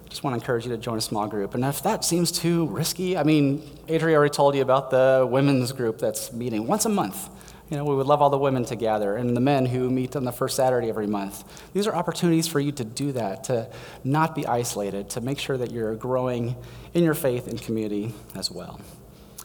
I 0.04 0.08
just 0.10 0.22
want 0.22 0.34
to 0.34 0.40
encourage 0.42 0.66
you 0.66 0.72
to 0.72 0.76
join 0.76 0.98
a 0.98 1.00
small 1.00 1.26
group. 1.26 1.54
And 1.54 1.64
if 1.64 1.82
that 1.84 2.04
seems 2.04 2.30
too 2.30 2.66
risky, 2.66 3.16
I 3.16 3.22
mean, 3.22 3.62
Adria 3.88 4.18
already 4.18 4.34
told 4.34 4.54
you 4.54 4.60
about 4.60 4.90
the 4.90 5.26
women's 5.28 5.72
group 5.72 5.98
that's 5.98 6.34
meeting 6.34 6.66
once 6.66 6.84
a 6.84 6.90
month. 6.90 7.30
You 7.72 7.78
know, 7.78 7.84
we 7.84 7.94
would 7.94 8.06
love 8.06 8.20
all 8.20 8.28
the 8.28 8.36
women 8.36 8.66
to 8.66 8.76
gather 8.76 9.16
and 9.16 9.34
the 9.34 9.40
men 9.40 9.64
who 9.64 9.88
meet 9.88 10.14
on 10.14 10.24
the 10.24 10.30
first 10.30 10.56
Saturday 10.56 10.90
every 10.90 11.06
month. 11.06 11.42
These 11.72 11.86
are 11.86 11.94
opportunities 11.94 12.46
for 12.46 12.60
you 12.60 12.70
to 12.72 12.84
do 12.84 13.12
that, 13.12 13.44
to 13.44 13.66
not 14.04 14.34
be 14.34 14.46
isolated, 14.46 15.08
to 15.08 15.22
make 15.22 15.38
sure 15.38 15.56
that 15.56 15.72
you're 15.72 15.94
growing 15.94 16.54
in 16.92 17.02
your 17.02 17.14
faith 17.14 17.46
and 17.48 17.58
community 17.58 18.12
as 18.34 18.50
well. 18.50 18.78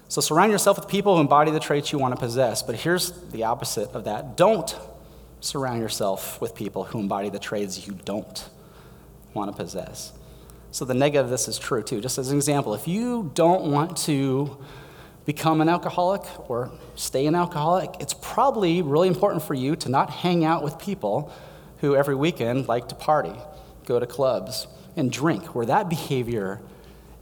So 0.10 0.19
surround 0.19 0.51
yourself 0.51 0.77
with 0.77 0.89
people 0.89 1.15
who 1.15 1.22
embody 1.22 1.51
the 1.51 1.62
traits 1.62 1.93
you 1.93 2.00
want 2.00 2.15
to 2.15 2.19
possess. 2.19 2.62
But 2.62 2.75
here's 2.75 3.12
the 3.12 3.46
opposite 3.46 3.91
of 3.91 4.03
that 4.03 4.36
don't 4.36 4.75
surround 5.39 5.79
yourself 5.79 6.41
with 6.41 6.53
people 6.53 6.84
who 6.84 7.00
embody 7.00 7.29
the 7.29 7.39
traits 7.39 7.88
you 7.88 7.98
don't 8.03 8.50
want 9.34 9.50
to 9.50 9.55
possess. 9.55 10.12
So 10.72 10.84
the 10.84 10.93
negative 10.93 11.27
of 11.27 11.31
this 11.31 11.48
is 11.48 11.57
true 11.57 11.81
too. 11.81 12.01
Just 12.01 12.17
as 12.17 12.29
an 12.29 12.36
example, 12.36 12.74
if 12.74 12.89
you 12.89 13.31
don't 13.36 13.72
want 13.72 13.96
to 14.00 14.57
become 15.27 15.60
an 15.60 15.67
alcoholic 15.67 16.22
or 16.50 16.72
stay 16.96 17.27
an 17.27 17.36
alcoholic, 17.36 17.93
it's 18.00 18.13
probably 18.13 18.81
really 18.81 19.10
important 19.10 19.43
for 19.43 19.53
you 19.53 19.75
to 19.75 19.89
not 19.89 20.10
hang 20.10 20.46
out 20.46 20.63
with 20.63 20.79
people 20.79 21.31
who 21.81 21.98
every 21.98 22.15
weekend 22.15 22.67
like 22.69 22.88
to 22.88 22.96
party, 22.96 23.34
go 23.86 24.00
to 24.00 24.07
clubs, 24.07 24.67
and 24.96 25.12
drink, 25.12 25.53
where 25.53 25.65
that 25.65 25.89
behavior 25.89 26.62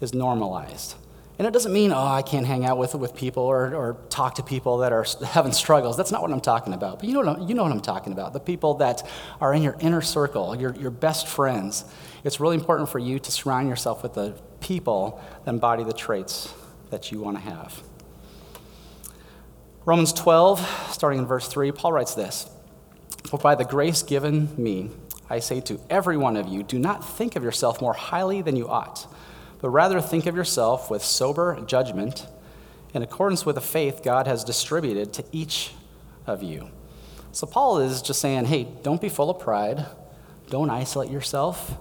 is 0.01 0.13
normalized. 0.13 0.93
And 1.39 1.47
it 1.47 1.51
doesn't 1.51 1.73
mean, 1.73 1.91
oh, 1.91 2.05
I 2.05 2.21
can't 2.21 2.45
hang 2.45 2.63
out 2.63 2.77
with, 2.77 2.93
with 2.93 3.15
people 3.15 3.41
or, 3.41 3.73
or 3.73 3.97
talk 4.09 4.35
to 4.35 4.43
people 4.43 4.77
that 4.77 4.93
are 4.93 5.05
having 5.25 5.51
struggles. 5.51 5.97
That's 5.97 6.11
not 6.11 6.21
what 6.21 6.31
I'm 6.31 6.39
talking 6.39 6.73
about. 6.73 6.99
But 6.99 7.09
you 7.09 7.15
know, 7.15 7.33
what, 7.33 7.49
you 7.49 7.55
know 7.55 7.63
what 7.63 7.71
I'm 7.71 7.81
talking 7.81 8.13
about 8.13 8.33
the 8.33 8.39
people 8.39 8.75
that 8.75 9.01
are 9.41 9.51
in 9.51 9.63
your 9.63 9.75
inner 9.79 10.01
circle, 10.01 10.55
your, 10.55 10.75
your 10.75 10.91
best 10.91 11.27
friends. 11.27 11.83
It's 12.23 12.39
really 12.39 12.55
important 12.55 12.87
for 12.87 12.99
you 12.99 13.17
to 13.17 13.31
surround 13.31 13.67
yourself 13.67 14.03
with 14.03 14.13
the 14.13 14.39
people 14.61 15.19
that 15.43 15.49
embody 15.51 15.83
the 15.83 15.93
traits 15.93 16.53
that 16.91 17.11
you 17.11 17.19
want 17.19 17.37
to 17.37 17.43
have. 17.43 17.81
Romans 19.85 20.13
12, 20.13 20.89
starting 20.91 21.19
in 21.19 21.25
verse 21.27 21.47
3, 21.47 21.71
Paul 21.71 21.93
writes 21.93 22.15
this 22.15 22.49
For 23.27 23.37
by 23.37 23.53
the 23.53 23.65
grace 23.65 24.01
given 24.01 24.49
me, 24.57 24.89
I 25.29 25.37
say 25.37 25.61
to 25.61 25.79
every 25.91 26.17
one 26.17 26.37
of 26.37 26.47
you, 26.47 26.63
do 26.63 26.79
not 26.79 27.07
think 27.07 27.35
of 27.35 27.43
yourself 27.43 27.81
more 27.81 27.93
highly 27.93 28.41
than 28.41 28.55
you 28.55 28.67
ought, 28.67 29.05
but 29.61 29.69
rather 29.69 30.01
think 30.01 30.25
of 30.25 30.35
yourself 30.35 30.89
with 30.89 31.03
sober 31.03 31.61
judgment 31.67 32.25
in 32.95 33.03
accordance 33.03 33.45
with 33.45 33.55
the 33.55 33.61
faith 33.61 34.01
God 34.03 34.25
has 34.25 34.43
distributed 34.43 35.13
to 35.13 35.25
each 35.31 35.73
of 36.25 36.41
you. 36.41 36.69
So 37.31 37.45
Paul 37.45 37.77
is 37.77 38.01
just 38.01 38.19
saying, 38.19 38.45
hey, 38.45 38.67
don't 38.81 39.01
be 39.01 39.09
full 39.09 39.29
of 39.29 39.39
pride, 39.39 39.85
don't 40.49 40.71
isolate 40.71 41.11
yourself. 41.11 41.77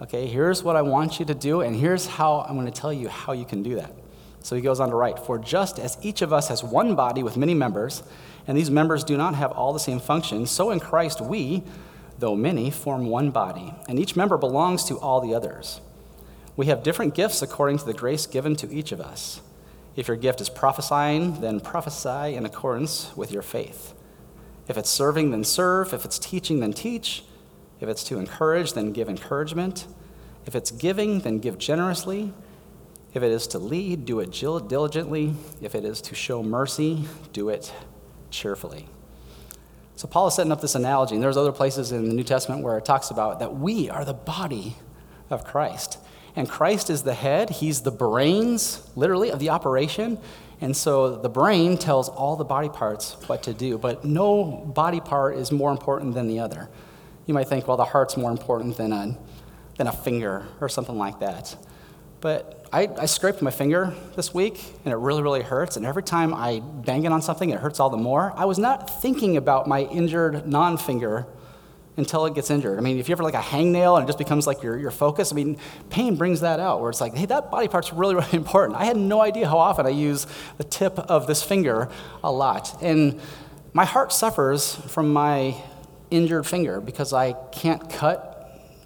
Okay, 0.00 0.28
here's 0.28 0.62
what 0.62 0.76
I 0.76 0.82
want 0.82 1.18
you 1.18 1.26
to 1.26 1.34
do, 1.34 1.60
and 1.60 1.74
here's 1.74 2.06
how 2.06 2.46
I'm 2.48 2.54
going 2.54 2.70
to 2.70 2.80
tell 2.80 2.92
you 2.92 3.08
how 3.08 3.32
you 3.32 3.44
can 3.44 3.64
do 3.64 3.74
that. 3.74 3.92
So 4.42 4.56
he 4.56 4.62
goes 4.62 4.80
on 4.80 4.90
to 4.90 4.96
write 4.96 5.18
For 5.18 5.38
just 5.38 5.78
as 5.78 5.98
each 6.02 6.22
of 6.22 6.32
us 6.32 6.48
has 6.48 6.64
one 6.64 6.94
body 6.94 7.22
with 7.22 7.36
many 7.36 7.54
members, 7.54 8.02
and 8.46 8.56
these 8.56 8.70
members 8.70 9.04
do 9.04 9.16
not 9.16 9.34
have 9.34 9.52
all 9.52 9.72
the 9.72 9.78
same 9.78 10.00
functions, 10.00 10.50
so 10.50 10.70
in 10.70 10.80
Christ 10.80 11.20
we, 11.20 11.62
though 12.18 12.36
many, 12.36 12.70
form 12.70 13.06
one 13.06 13.30
body, 13.30 13.74
and 13.88 13.98
each 13.98 14.16
member 14.16 14.36
belongs 14.36 14.84
to 14.84 14.98
all 14.98 15.20
the 15.20 15.34
others. 15.34 15.80
We 16.56 16.66
have 16.66 16.82
different 16.82 17.14
gifts 17.14 17.42
according 17.42 17.78
to 17.78 17.84
the 17.84 17.94
grace 17.94 18.26
given 18.26 18.56
to 18.56 18.72
each 18.72 18.92
of 18.92 19.00
us. 19.00 19.40
If 19.96 20.08
your 20.08 20.16
gift 20.16 20.40
is 20.40 20.48
prophesying, 20.48 21.40
then 21.40 21.60
prophesy 21.60 22.34
in 22.34 22.44
accordance 22.44 23.14
with 23.16 23.32
your 23.32 23.42
faith. 23.42 23.94
If 24.68 24.78
it's 24.78 24.90
serving, 24.90 25.30
then 25.30 25.42
serve. 25.42 25.92
If 25.92 26.04
it's 26.04 26.18
teaching, 26.18 26.60
then 26.60 26.72
teach. 26.72 27.24
If 27.80 27.88
it's 27.88 28.04
to 28.04 28.18
encourage, 28.18 28.74
then 28.74 28.92
give 28.92 29.08
encouragement. 29.08 29.86
If 30.46 30.54
it's 30.54 30.70
giving, 30.70 31.20
then 31.20 31.38
give 31.38 31.58
generously. 31.58 32.32
If 33.12 33.22
it 33.22 33.32
is 33.32 33.46
to 33.48 33.58
lead, 33.58 34.04
do 34.04 34.20
it 34.20 34.30
diligently. 34.30 35.34
If 35.60 35.74
it 35.74 35.84
is 35.84 36.00
to 36.02 36.14
show 36.14 36.42
mercy, 36.42 37.06
do 37.32 37.48
it 37.48 37.72
cheerfully. 38.30 38.88
So 39.96 40.08
Paul 40.08 40.28
is 40.28 40.34
setting 40.34 40.52
up 40.52 40.60
this 40.60 40.74
analogy, 40.74 41.14
and 41.14 41.22
there's 41.22 41.36
other 41.36 41.52
places 41.52 41.92
in 41.92 42.08
the 42.08 42.14
New 42.14 42.24
Testament 42.24 42.62
where 42.62 42.78
it 42.78 42.84
talks 42.84 43.10
about 43.10 43.40
that 43.40 43.56
we 43.56 43.90
are 43.90 44.04
the 44.04 44.14
body 44.14 44.76
of 45.28 45.44
Christ. 45.44 45.98
And 46.36 46.48
Christ 46.48 46.88
is 46.88 47.02
the 47.02 47.14
head, 47.14 47.50
he's 47.50 47.82
the 47.82 47.90
brains, 47.90 48.88
literally, 48.94 49.30
of 49.30 49.40
the 49.40 49.50
operation. 49.50 50.18
And 50.60 50.76
so 50.76 51.16
the 51.16 51.28
brain 51.28 51.76
tells 51.76 52.08
all 52.08 52.36
the 52.36 52.44
body 52.44 52.68
parts 52.68 53.16
what 53.26 53.42
to 53.44 53.52
do, 53.52 53.78
but 53.78 54.04
no 54.04 54.44
body 54.44 55.00
part 55.00 55.36
is 55.36 55.50
more 55.50 55.70
important 55.70 56.14
than 56.14 56.28
the 56.28 56.38
other. 56.38 56.68
You 57.26 57.34
might 57.34 57.48
think, 57.48 57.66
well, 57.66 57.76
the 57.76 57.84
heart's 57.84 58.16
more 58.16 58.30
important 58.30 58.76
than 58.76 58.92
a, 58.92 59.18
than 59.76 59.86
a 59.86 59.92
finger 59.92 60.46
or 60.60 60.68
something 60.68 60.96
like 60.96 61.20
that. 61.20 61.56
But 62.20 62.59
I, 62.72 62.88
I, 62.98 63.06
scraped 63.06 63.42
my 63.42 63.50
finger 63.50 63.92
this 64.14 64.32
week 64.32 64.62
and 64.84 64.92
it 64.92 64.96
really, 64.96 65.22
really 65.22 65.42
hurts. 65.42 65.76
And 65.76 65.84
every 65.84 66.04
time 66.04 66.32
I 66.32 66.60
bang 66.60 67.04
it 67.04 67.10
on 67.10 67.20
something, 67.20 67.50
it 67.50 67.58
hurts 67.58 67.80
all 67.80 67.90
the 67.90 67.96
more. 67.96 68.32
I 68.36 68.44
was 68.44 68.58
not 68.58 69.02
thinking 69.02 69.36
about 69.36 69.66
my 69.66 69.80
injured 69.82 70.46
non 70.46 70.76
finger 70.76 71.26
until 71.96 72.26
it 72.26 72.34
gets 72.34 72.48
injured. 72.48 72.78
I 72.78 72.80
mean, 72.80 72.98
if 72.98 73.08
you 73.08 73.12
ever 73.12 73.24
like 73.24 73.34
a 73.34 73.38
hangnail 73.38 73.96
and 73.96 74.04
it 74.04 74.06
just 74.06 74.18
becomes 74.18 74.46
like 74.46 74.62
your, 74.62 74.78
your 74.78 74.92
focus, 74.92 75.32
I 75.32 75.34
mean, 75.34 75.58
pain 75.90 76.14
brings 76.14 76.40
that 76.40 76.60
out 76.60 76.80
where 76.80 76.90
it's 76.90 77.00
like, 77.00 77.14
hey, 77.14 77.26
that 77.26 77.50
body 77.50 77.66
part's 77.66 77.92
really, 77.92 78.14
really 78.20 78.34
important. 78.34 78.78
I 78.78 78.84
had 78.84 78.96
no 78.96 79.20
idea 79.20 79.48
how 79.48 79.58
often 79.58 79.84
I 79.84 79.90
use 79.90 80.28
the 80.56 80.64
tip 80.64 80.98
of 80.98 81.26
this 81.26 81.42
finger 81.42 81.88
a 82.22 82.30
lot. 82.30 82.80
And 82.82 83.20
my 83.72 83.84
heart 83.84 84.12
suffers 84.12 84.74
from 84.74 85.12
my 85.12 85.56
injured 86.10 86.46
finger 86.46 86.80
because 86.80 87.12
I 87.12 87.32
can't 87.52 87.90
cut 87.90 88.26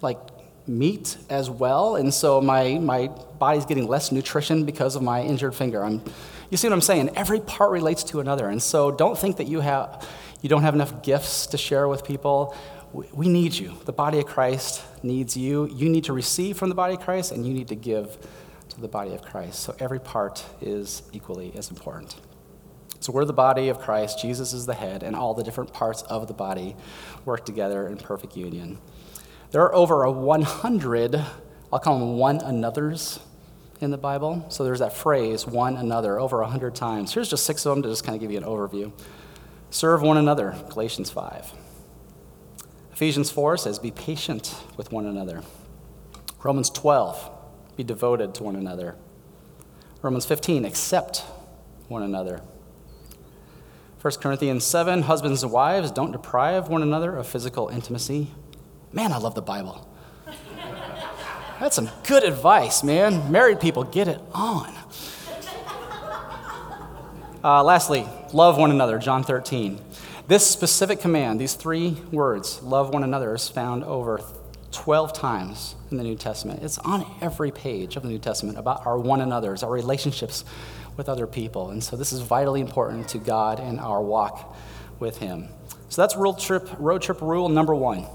like 0.01 0.17
meat 0.67 1.17
as 1.29 1.49
well. 1.49 1.95
And 1.95 2.13
so 2.13 2.41
my, 2.41 2.77
my 2.79 3.07
body's 3.39 3.65
getting 3.65 3.87
less 3.87 4.11
nutrition 4.11 4.65
because 4.65 4.95
of 4.95 5.01
my 5.01 5.21
injured 5.21 5.55
finger. 5.55 5.83
I'm, 5.83 6.01
you 6.49 6.57
see 6.57 6.67
what 6.67 6.73
I'm 6.73 6.81
saying? 6.81 7.11
Every 7.15 7.39
part 7.39 7.71
relates 7.71 8.03
to 8.05 8.19
another. 8.19 8.49
And 8.49 8.61
so 8.61 8.91
don't 8.91 9.17
think 9.17 9.37
that 9.37 9.47
you, 9.47 9.59
have, 9.61 10.07
you 10.41 10.49
don't 10.49 10.63
have 10.63 10.73
enough 10.73 11.03
gifts 11.03 11.47
to 11.47 11.57
share 11.57 11.87
with 11.87 12.03
people. 12.03 12.55
We, 12.93 13.05
we 13.13 13.27
need 13.27 13.53
you. 13.53 13.73
The 13.85 13.93
body 13.93 14.19
of 14.19 14.25
Christ 14.25 14.83
needs 15.03 15.37
you. 15.37 15.67
You 15.67 15.89
need 15.89 16.05
to 16.05 16.13
receive 16.13 16.57
from 16.57 16.69
the 16.69 16.75
body 16.75 16.95
of 16.95 17.01
Christ, 17.01 17.31
and 17.31 17.45
you 17.45 17.53
need 17.53 17.67
to 17.69 17.75
give 17.75 18.17
to 18.69 18.81
the 18.81 18.87
body 18.87 19.13
of 19.13 19.21
Christ. 19.21 19.59
So 19.59 19.75
every 19.79 19.99
part 19.99 20.43
is 20.61 21.03
equally 21.13 21.53
as 21.55 21.69
important. 21.69 22.15
So 22.99 23.11
we're 23.11 23.25
the 23.25 23.33
body 23.33 23.69
of 23.69 23.79
Christ, 23.79 24.19
Jesus 24.19 24.51
is 24.51 24.65
the 24.65 24.73
head, 24.73 25.03
and 25.03 25.15
all 25.15 25.35
the 25.35 25.43
different 25.43 25.71
parts 25.71 26.01
of 26.03 26.27
the 26.27 26.33
body 26.33 26.75
work 27.23 27.45
together 27.45 27.87
in 27.87 27.97
perfect 27.97 28.35
union. 28.35 28.79
There 29.51 29.61
are 29.61 29.73
over 29.73 30.03
a 30.03 30.11
100, 30.11 31.23
I'll 31.71 31.79
call 31.79 31.99
them 31.99 32.17
one 32.17 32.37
another's 32.41 33.19
in 33.81 33.91
the 33.91 33.97
Bible. 33.97 34.45
So 34.49 34.63
there's 34.63 34.79
that 34.79 34.93
phrase, 34.93 35.45
one 35.45 35.77
another, 35.77 36.19
over 36.19 36.41
100 36.41 36.75
times. 36.75 37.13
Here's 37.13 37.29
just 37.29 37.45
six 37.45 37.65
of 37.65 37.75
them 37.75 37.83
to 37.83 37.89
just 37.89 38.03
kind 38.03 38.15
of 38.15 38.21
give 38.21 38.31
you 38.31 38.37
an 38.37 38.43
overview. 38.43 38.91
Serve 39.69 40.01
one 40.01 40.17
another, 40.17 40.55
Galatians 40.69 41.09
5. 41.09 41.53
Ephesians 42.93 43.29
4 43.29 43.57
says, 43.57 43.77
be 43.77 43.91
patient 43.91 44.55
with 44.77 44.91
one 44.91 45.05
another. 45.05 45.43
Romans 46.43 46.69
12, 46.69 47.29
be 47.75 47.83
devoted 47.83 48.33
to 48.35 48.43
one 48.43 48.55
another. 48.55 48.95
Romans 50.01 50.25
15, 50.25 50.63
accept 50.63 51.19
one 51.87 52.03
another. 52.03 52.41
1 54.01 54.13
Corinthians 54.21 54.63
7, 54.63 55.01
husbands 55.01 55.41
and 55.43 55.51
wives, 55.51 55.91
don't 55.91 56.11
deprive 56.11 56.69
one 56.69 56.83
another 56.83 57.17
of 57.17 57.27
physical 57.27 57.69
intimacy. 57.69 58.27
Man, 58.91 59.11
I 59.11 59.17
love 59.17 59.35
the 59.35 59.41
Bible. 59.41 59.87
That's 61.59 61.75
some 61.75 61.89
good 62.05 62.23
advice, 62.23 62.83
man. 62.83 63.31
Married 63.31 63.59
people, 63.59 63.83
get 63.83 64.07
it 64.07 64.19
on. 64.33 64.73
Uh, 67.43 67.63
lastly, 67.63 68.07
love 68.33 68.57
one 68.57 68.71
another, 68.71 68.97
John 68.97 69.23
13. 69.23 69.79
This 70.27 70.45
specific 70.45 70.99
command, 70.99 71.39
these 71.39 71.53
three 71.53 71.91
words, 72.11 72.61
love 72.63 72.89
one 72.89 73.03
another, 73.03 73.35
is 73.35 73.47
found 73.47 73.83
over 73.83 74.19
12 74.71 75.13
times 75.13 75.75
in 75.91 75.97
the 75.97 76.03
New 76.03 76.15
Testament. 76.15 76.63
It's 76.63 76.79
on 76.79 77.05
every 77.21 77.51
page 77.51 77.95
of 77.95 78.03
the 78.03 78.09
New 78.09 78.19
Testament 78.19 78.57
about 78.57 78.85
our 78.85 78.97
one 78.97 79.21
another's, 79.21 79.63
our 79.63 79.71
relationships 79.71 80.43
with 80.97 81.07
other 81.07 81.27
people. 81.27 81.69
And 81.69 81.83
so 81.83 81.95
this 81.95 82.11
is 82.11 82.21
vitally 82.21 82.61
important 82.61 83.07
to 83.09 83.19
God 83.19 83.59
and 83.59 83.79
our 83.79 84.01
walk 84.01 84.55
with 84.99 85.17
Him. 85.17 85.49
So 85.89 86.01
that's 86.01 86.15
road 86.15 86.39
trip, 86.39 86.67
road 86.79 87.01
trip 87.01 87.21
rule 87.21 87.47
number 87.47 87.75
one. 87.75 88.07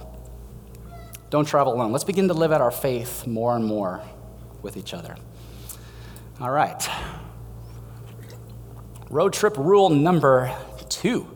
Don't 1.30 1.46
travel 1.46 1.75
alone. 1.75 1.92
Let's 1.92 2.04
begin 2.04 2.28
to 2.28 2.34
live 2.34 2.52
out 2.52 2.60
our 2.60 2.72
faith 2.72 3.26
more 3.26 3.54
and 3.56 3.64
more 3.64 4.02
with 4.62 4.76
each 4.76 4.92
other. 4.92 5.16
All 6.40 6.50
right. 6.50 6.88
Road 9.08 9.32
trip 9.32 9.56
rule 9.56 9.90
number 9.90 10.54
two 10.88 11.26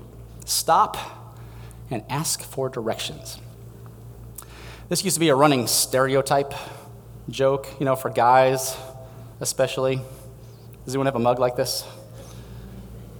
stop 0.44 0.96
and 1.90 2.02
ask 2.10 2.42
for 2.42 2.68
directions. 2.68 3.40
This 4.88 5.04
used 5.04 5.14
to 5.14 5.20
be 5.20 5.28
a 5.30 5.34
running 5.34 5.66
stereotype 5.66 6.52
joke, 7.30 7.66
you 7.78 7.86
know, 7.86 7.96
for 7.96 8.10
guys 8.10 8.76
especially. 9.40 9.96
Does 10.84 10.94
anyone 10.94 11.06
have 11.06 11.16
a 11.16 11.20
mug 11.20 11.38
like 11.38 11.56
this? 11.56 11.84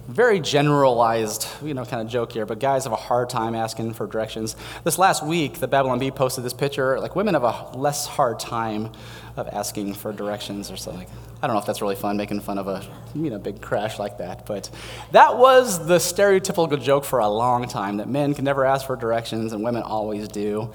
Very 0.07 0.39
generalized, 0.39 1.47
you 1.63 1.73
know, 1.73 1.83
kind 1.85 2.01
of 2.01 2.07
joke 2.07 2.31
here, 2.31 2.45
but 2.45 2.59
guys 2.59 2.83
have 2.83 2.93
a 2.93 2.97
hard 2.97 3.29
time 3.29 3.55
asking 3.55 3.93
for 3.93 4.05
directions. 4.05 4.55
This 4.83 4.99
last 4.99 5.25
week, 5.25 5.59
the 5.59 5.67
Babylon 5.67 5.99
Bee 5.99 6.11
posted 6.11 6.43
this 6.43 6.53
picture. 6.53 6.99
Like, 6.99 7.15
women 7.15 7.33
have 7.33 7.43
a 7.43 7.77
less 7.77 8.05
hard 8.05 8.39
time 8.39 8.91
of 9.35 9.47
asking 9.49 9.95
for 9.95 10.13
directions 10.13 10.71
or 10.71 10.77
something. 10.77 11.07
I 11.41 11.47
don't 11.47 11.55
know 11.55 11.59
if 11.59 11.65
that's 11.65 11.81
really 11.81 11.95
fun, 11.95 12.17
making 12.17 12.39
fun 12.41 12.57
of 12.57 12.67
a, 12.67 12.85
you 13.13 13.29
know, 13.29 13.37
big 13.37 13.61
crash 13.61 13.99
like 13.99 14.19
that, 14.19 14.45
but 14.45 14.69
that 15.11 15.37
was 15.37 15.85
the 15.85 15.97
stereotypical 15.97 16.81
joke 16.81 17.03
for 17.03 17.19
a 17.19 17.27
long 17.27 17.67
time 17.67 17.97
that 17.97 18.07
men 18.07 18.33
can 18.33 18.45
never 18.45 18.65
ask 18.65 18.85
for 18.85 18.95
directions 18.95 19.53
and 19.53 19.63
women 19.63 19.83
always 19.83 20.27
do. 20.27 20.71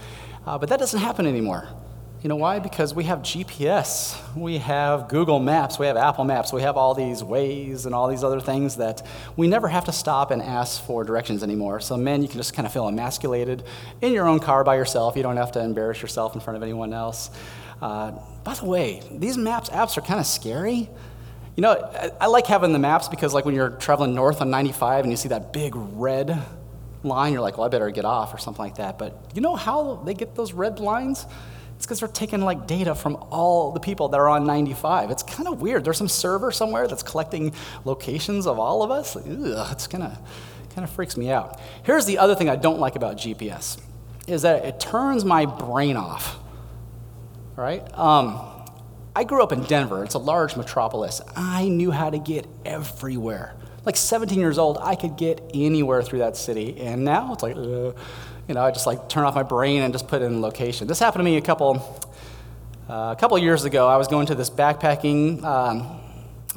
Uh, 0.47 0.59
but 0.59 0.69
that 0.69 0.79
doesn't 0.79 1.01
happen 1.01 1.27
anymore. 1.27 1.69
You 2.23 2.29
know 2.29 2.37
why? 2.37 2.59
Because 2.59 2.93
we 2.93 3.05
have 3.05 3.21
GPS, 3.21 4.15
we 4.37 4.59
have 4.59 5.09
Google 5.09 5.39
Maps, 5.39 5.79
we 5.79 5.87
have 5.87 5.97
Apple 5.97 6.25
Maps, 6.25 6.53
we 6.53 6.61
have 6.61 6.77
all 6.77 6.95
these 6.95 7.25
ways 7.25 7.87
and 7.87 7.95
all 7.95 8.09
these 8.09 8.23
other 8.23 8.41
things 8.43 8.77
that 8.77 9.07
we 9.37 9.49
never 9.49 9.69
have 9.69 9.87
to 9.87 9.93
stop 9.93 10.31
and 10.31 10.43
ask 10.43 10.85
for 10.85 11.03
directions 11.03 11.43
anymore. 11.43 11.81
So, 11.81 11.97
men, 11.97 12.21
you 12.21 12.29
can 12.29 12.37
just 12.37 12.53
kind 12.53 12.67
of 12.67 12.75
feel 12.75 12.87
emasculated 12.89 13.63
in 14.03 14.13
your 14.13 14.29
own 14.29 14.39
car 14.39 14.65
by 14.65 14.77
yourself. 14.77 15.17
You 15.17 15.23
don't 15.23 15.39
have 15.39 15.53
to 15.53 15.61
embarrass 15.61 16.03
yourself 16.03 16.35
in 16.35 16.43
front 16.43 16.59
of 16.59 16.63
anyone 16.63 16.93
else. 16.93 17.31
Uh, 17.81 18.11
by 18.45 18.53
the 18.53 18.67
way, 18.67 19.01
these 19.11 19.39
maps 19.39 19.71
apps 19.71 19.97
are 19.97 20.03
kind 20.03 20.21
of 20.21 20.27
scary. 20.27 20.91
You 21.57 21.63
know, 21.63 21.73
I, 21.73 22.11
I 22.21 22.27
like 22.27 22.47
having 22.47 22.75
the 22.75 22.79
maps 22.79 23.09
because, 23.09 23.33
like, 23.33 23.47
when 23.47 23.55
you're 23.55 23.71
traveling 23.71 24.15
north 24.15 24.43
on 24.43 24.51
95 24.51 25.05
and 25.05 25.11
you 25.11 25.17
see 25.17 25.31
that 25.31 25.55
big 25.55 25.73
red 25.75 26.39
line, 27.03 27.33
you're 27.33 27.41
like, 27.41 27.57
well, 27.57 27.67
I 27.67 27.71
better 27.71 27.89
get 27.91 28.05
off 28.05 28.35
or 28.35 28.37
something 28.37 28.63
like 28.63 28.77
that. 28.77 28.99
But 28.99 29.19
you 29.33 29.41
know 29.41 29.57
how 29.57 30.03
they 30.05 30.13
get 30.13 30.35
those 30.35 30.53
red 30.53 30.81
lines? 30.81 31.25
It's 31.81 31.87
because 31.87 32.01
they're 32.01 32.09
taking 32.11 32.43
like 32.43 32.67
data 32.67 32.95
from 32.95 33.17
all 33.31 33.73
the 33.73 33.81
people 33.81 34.11
that 34.11 34.21
are 34.21 34.29
on 34.29 34.45
95. 34.45 35.11
It's 35.11 35.23
kind 35.23 35.49
of 35.49 35.63
weird. 35.63 35.83
There's 35.83 35.97
some 35.97 36.09
server 36.09 36.53
somewhere 36.53 36.87
that's 36.87 37.03
collecting 37.03 37.55
locations 37.87 38.47
of 38.47 38.59
all 38.59 38.83
of 38.83 38.91
us. 38.91 39.17
Ugh, 39.17 39.69
it's 39.73 39.87
kind 39.87 40.05
of 40.05 40.19
kind 40.75 40.85
of 40.85 40.91
freaks 40.91 41.17
me 41.17 41.31
out. 41.31 41.59
Here's 41.83 42.05
the 42.05 42.19
other 42.19 42.35
thing 42.35 42.51
I 42.51 42.57
don't 42.57 42.81
like 42.81 42.97
about 42.97 43.17
GPS 43.17 43.81
is 44.27 44.43
that 44.43 44.67
it 44.67 44.79
turns 44.79 45.25
my 45.25 45.47
brain 45.47 45.97
off. 45.97 46.37
All 47.57 47.65
right? 47.65 47.83
Um, 47.99 48.47
I 49.17 49.25
grew 49.25 49.43
up 49.43 49.51
in 49.51 49.63
Denver. 49.63 50.05
It's 50.05 50.13
a 50.13 50.19
large 50.19 50.59
metropolis. 50.59 51.23
I 51.35 51.71
knew 51.71 51.93
how 51.93 52.11
to 52.11 52.19
get 52.19 52.47
everywhere. 52.67 53.55
Like 53.87 53.97
17 53.97 54.39
years 54.39 54.59
old, 54.59 54.77
I 54.77 54.97
could 54.97 55.17
get 55.17 55.51
anywhere 55.55 56.03
through 56.03 56.19
that 56.19 56.37
city. 56.37 56.79
And 56.79 57.07
now 57.07 57.33
it's 57.33 57.43
like, 57.43 57.57
uh, 57.57 57.93
you 58.51 58.55
know, 58.55 58.65
I 58.65 58.73
just 58.73 58.85
like 58.85 59.09
turn 59.09 59.23
off 59.23 59.37
my 59.37 59.45
brain 59.45 59.83
and 59.83 59.95
just 59.95 60.09
put 60.09 60.23
in 60.23 60.41
location. 60.41 60.89
This 60.89 60.99
happened 60.99 61.21
to 61.21 61.25
me 61.25 61.37
a 61.37 61.41
couple, 61.41 62.03
uh, 62.89 63.15
a 63.17 63.17
couple 63.17 63.39
years 63.39 63.65
ago. 63.65 63.87
I 63.87 63.97
was 63.97 64.09
going 64.09 64.27
to 64.27 64.35
this 64.35 64.51
backpacking 64.51 65.45
um, 65.45 66.01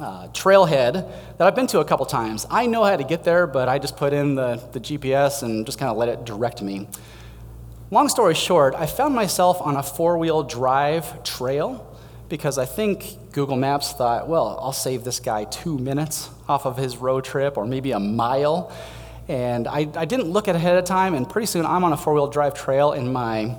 uh, 0.00 0.26
trailhead 0.32 1.08
that 1.38 1.46
I've 1.46 1.54
been 1.54 1.68
to 1.68 1.78
a 1.78 1.84
couple 1.84 2.04
times. 2.04 2.48
I 2.50 2.66
know 2.66 2.82
how 2.82 2.96
to 2.96 3.04
get 3.04 3.22
there, 3.22 3.46
but 3.46 3.68
I 3.68 3.78
just 3.78 3.96
put 3.96 4.12
in 4.12 4.34
the, 4.34 4.56
the 4.72 4.80
GPS 4.80 5.44
and 5.44 5.64
just 5.64 5.78
kind 5.78 5.88
of 5.88 5.96
let 5.96 6.08
it 6.08 6.24
direct 6.24 6.62
me. 6.62 6.88
Long 7.92 8.08
story 8.08 8.34
short, 8.34 8.74
I 8.74 8.86
found 8.86 9.14
myself 9.14 9.62
on 9.62 9.76
a 9.76 9.82
four 9.84 10.18
wheel 10.18 10.42
drive 10.42 11.22
trail 11.22 11.96
because 12.28 12.58
I 12.58 12.64
think 12.64 13.30
Google 13.30 13.54
Maps 13.56 13.92
thought, 13.92 14.26
well, 14.26 14.58
I'll 14.60 14.72
save 14.72 15.04
this 15.04 15.20
guy 15.20 15.44
two 15.44 15.78
minutes 15.78 16.28
off 16.48 16.66
of 16.66 16.76
his 16.76 16.96
road 16.96 17.24
trip 17.24 17.56
or 17.56 17.64
maybe 17.64 17.92
a 17.92 18.00
mile. 18.00 18.72
And 19.28 19.66
I, 19.66 19.88
I 19.94 20.04
didn't 20.04 20.30
look 20.30 20.48
at 20.48 20.54
ahead 20.54 20.76
of 20.76 20.84
time, 20.84 21.14
and 21.14 21.28
pretty 21.28 21.46
soon 21.46 21.64
I'm 21.64 21.82
on 21.84 21.92
a 21.92 21.96
four 21.96 22.12
wheel 22.12 22.26
drive 22.26 22.54
trail 22.54 22.92
in 22.92 23.10
my, 23.12 23.56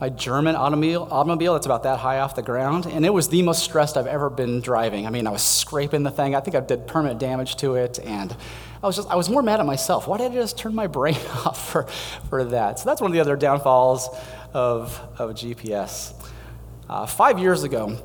my 0.00 0.10
German 0.10 0.54
automobile, 0.54 1.08
automobile 1.10 1.54
that's 1.54 1.66
about 1.66 1.84
that 1.84 1.98
high 1.98 2.18
off 2.18 2.34
the 2.34 2.42
ground. 2.42 2.86
And 2.86 3.06
it 3.06 3.12
was 3.12 3.28
the 3.28 3.42
most 3.42 3.62
stressed 3.62 3.96
I've 3.96 4.06
ever 4.06 4.28
been 4.28 4.60
driving. 4.60 5.06
I 5.06 5.10
mean, 5.10 5.26
I 5.26 5.30
was 5.30 5.42
scraping 5.42 6.02
the 6.02 6.10
thing. 6.10 6.34
I 6.34 6.40
think 6.40 6.56
I 6.56 6.60
did 6.60 6.86
permanent 6.86 7.18
damage 7.20 7.56
to 7.56 7.76
it. 7.76 7.98
And 8.00 8.36
I 8.82 8.86
was 8.86 8.96
just, 8.96 9.08
I 9.08 9.16
was 9.16 9.30
more 9.30 9.42
mad 9.42 9.60
at 9.60 9.66
myself. 9.66 10.06
Why 10.06 10.18
did 10.18 10.32
I 10.32 10.34
just 10.34 10.58
turn 10.58 10.74
my 10.74 10.86
brain 10.98 11.16
off 11.44 11.70
for, 11.72 11.84
for 12.28 12.44
that? 12.44 12.78
So 12.78 12.84
that's 12.84 13.00
one 13.00 13.10
of 13.10 13.14
the 13.14 13.20
other 13.20 13.36
downfalls 13.36 14.08
of, 14.52 15.00
of 15.18 15.30
GPS. 15.30 16.14
Uh, 16.88 17.06
five 17.06 17.38
years 17.38 17.64
ago, 17.64 17.98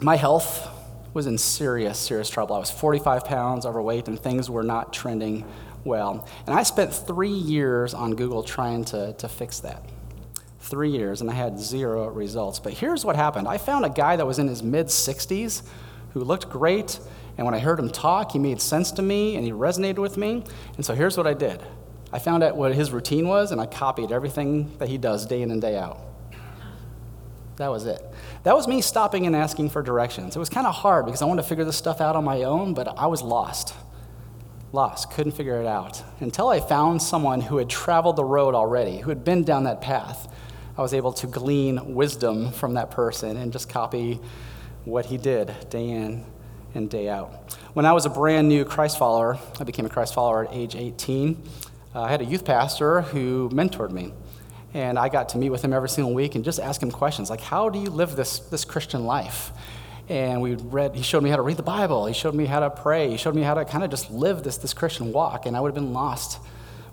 my 0.00 0.16
health 0.16 0.68
was 1.12 1.26
in 1.26 1.36
serious, 1.36 1.98
serious 1.98 2.30
trouble. 2.30 2.54
I 2.54 2.58
was 2.58 2.70
45 2.70 3.24
pounds 3.24 3.66
overweight, 3.66 4.08
and 4.08 4.18
things 4.18 4.48
were 4.48 4.62
not 4.62 4.92
trending 4.92 5.44
well. 5.84 6.26
And 6.46 6.54
I 6.54 6.62
spent 6.62 6.92
three 6.92 7.28
years 7.28 7.94
on 7.94 8.14
Google 8.14 8.42
trying 8.42 8.84
to, 8.86 9.12
to 9.14 9.28
fix 9.28 9.60
that. 9.60 9.84
Three 10.60 10.90
years, 10.90 11.20
and 11.20 11.30
I 11.30 11.34
had 11.34 11.58
zero 11.58 12.08
results. 12.08 12.58
But 12.58 12.74
here's 12.74 13.04
what 13.04 13.16
happened 13.16 13.48
I 13.48 13.58
found 13.58 13.84
a 13.84 13.90
guy 13.90 14.16
that 14.16 14.26
was 14.26 14.38
in 14.38 14.46
his 14.46 14.62
mid 14.62 14.86
60s 14.86 15.62
who 16.12 16.20
looked 16.20 16.50
great, 16.50 16.98
and 17.38 17.44
when 17.46 17.54
I 17.54 17.58
heard 17.58 17.78
him 17.78 17.90
talk, 17.90 18.32
he 18.32 18.38
made 18.38 18.60
sense 18.60 18.92
to 18.92 19.02
me 19.02 19.36
and 19.36 19.44
he 19.44 19.52
resonated 19.52 19.98
with 19.98 20.16
me. 20.16 20.44
And 20.76 20.84
so 20.84 20.94
here's 20.94 21.16
what 21.16 21.26
I 21.26 21.34
did 21.34 21.62
I 22.12 22.18
found 22.18 22.42
out 22.42 22.56
what 22.56 22.74
his 22.74 22.90
routine 22.90 23.28
was, 23.28 23.52
and 23.52 23.60
I 23.60 23.66
copied 23.66 24.12
everything 24.12 24.76
that 24.78 24.88
he 24.88 24.98
does 24.98 25.26
day 25.26 25.42
in 25.42 25.50
and 25.50 25.60
day 25.60 25.76
out. 25.76 25.98
That 27.56 27.70
was 27.70 27.86
it. 27.86 28.02
That 28.42 28.56
was 28.56 28.66
me 28.66 28.80
stopping 28.80 29.26
and 29.26 29.36
asking 29.36 29.70
for 29.70 29.82
directions. 29.82 30.34
It 30.34 30.38
was 30.38 30.48
kind 30.48 30.66
of 30.66 30.74
hard 30.74 31.04
because 31.04 31.20
I 31.20 31.26
wanted 31.26 31.42
to 31.42 31.48
figure 31.48 31.64
this 31.64 31.76
stuff 31.76 32.00
out 32.00 32.16
on 32.16 32.24
my 32.24 32.42
own, 32.42 32.74
but 32.74 32.88
I 32.98 33.06
was 33.06 33.22
lost 33.22 33.74
lost, 34.72 35.10
couldn't 35.10 35.32
figure 35.32 35.60
it 35.60 35.66
out. 35.66 36.02
Until 36.20 36.48
I 36.48 36.60
found 36.60 37.02
someone 37.02 37.40
who 37.40 37.56
had 37.56 37.68
traveled 37.68 38.16
the 38.16 38.24
road 38.24 38.54
already, 38.54 38.98
who 38.98 39.08
had 39.08 39.24
been 39.24 39.44
down 39.44 39.64
that 39.64 39.80
path, 39.80 40.32
I 40.78 40.82
was 40.82 40.94
able 40.94 41.12
to 41.14 41.26
glean 41.26 41.94
wisdom 41.94 42.52
from 42.52 42.74
that 42.74 42.90
person 42.90 43.36
and 43.36 43.52
just 43.52 43.68
copy 43.68 44.20
what 44.84 45.06
he 45.06 45.18
did 45.18 45.54
day 45.68 45.90
in 45.90 46.24
and 46.74 46.88
day 46.88 47.08
out. 47.08 47.56
When 47.74 47.84
I 47.84 47.92
was 47.92 48.06
a 48.06 48.10
brand 48.10 48.48
new 48.48 48.64
Christ 48.64 48.98
follower, 48.98 49.38
I 49.58 49.64
became 49.64 49.86
a 49.86 49.90
Christ 49.90 50.14
follower 50.14 50.46
at 50.46 50.54
age 50.54 50.76
18. 50.76 51.42
Uh, 51.94 52.02
I 52.02 52.10
had 52.10 52.20
a 52.20 52.24
youth 52.24 52.44
pastor 52.44 53.02
who 53.02 53.50
mentored 53.50 53.90
me. 53.90 54.12
And 54.72 54.98
I 54.98 55.08
got 55.08 55.30
to 55.30 55.38
meet 55.38 55.50
with 55.50 55.62
him 55.62 55.72
every 55.72 55.88
single 55.88 56.14
week 56.14 56.36
and 56.36 56.44
just 56.44 56.60
ask 56.60 56.80
him 56.80 56.92
questions 56.92 57.28
like, 57.28 57.40
How 57.40 57.68
do 57.68 57.80
you 57.80 57.90
live 57.90 58.14
this, 58.14 58.38
this 58.38 58.64
Christian 58.64 59.04
life? 59.04 59.50
And 60.10 60.42
we 60.42 60.56
read 60.56 60.94
he 60.94 61.02
showed 61.02 61.22
me 61.22 61.30
how 61.30 61.36
to 61.36 61.42
read 61.42 61.56
the 61.56 61.62
bible. 61.62 62.04
He 62.04 62.12
showed 62.12 62.34
me 62.34 62.44
how 62.44 62.60
to 62.60 62.68
pray. 62.68 63.08
He 63.08 63.16
showed 63.16 63.34
me 63.34 63.42
how 63.42 63.54
to 63.54 63.64
kind 63.64 63.84
of 63.84 63.90
just 63.90 64.10
live 64.10 64.42
this, 64.42 64.58
this 64.58 64.74
christian 64.74 65.12
walk 65.12 65.46
and 65.46 65.56
i 65.56 65.60
would 65.60 65.68
have 65.68 65.74
been 65.74 65.94
lost 65.94 66.40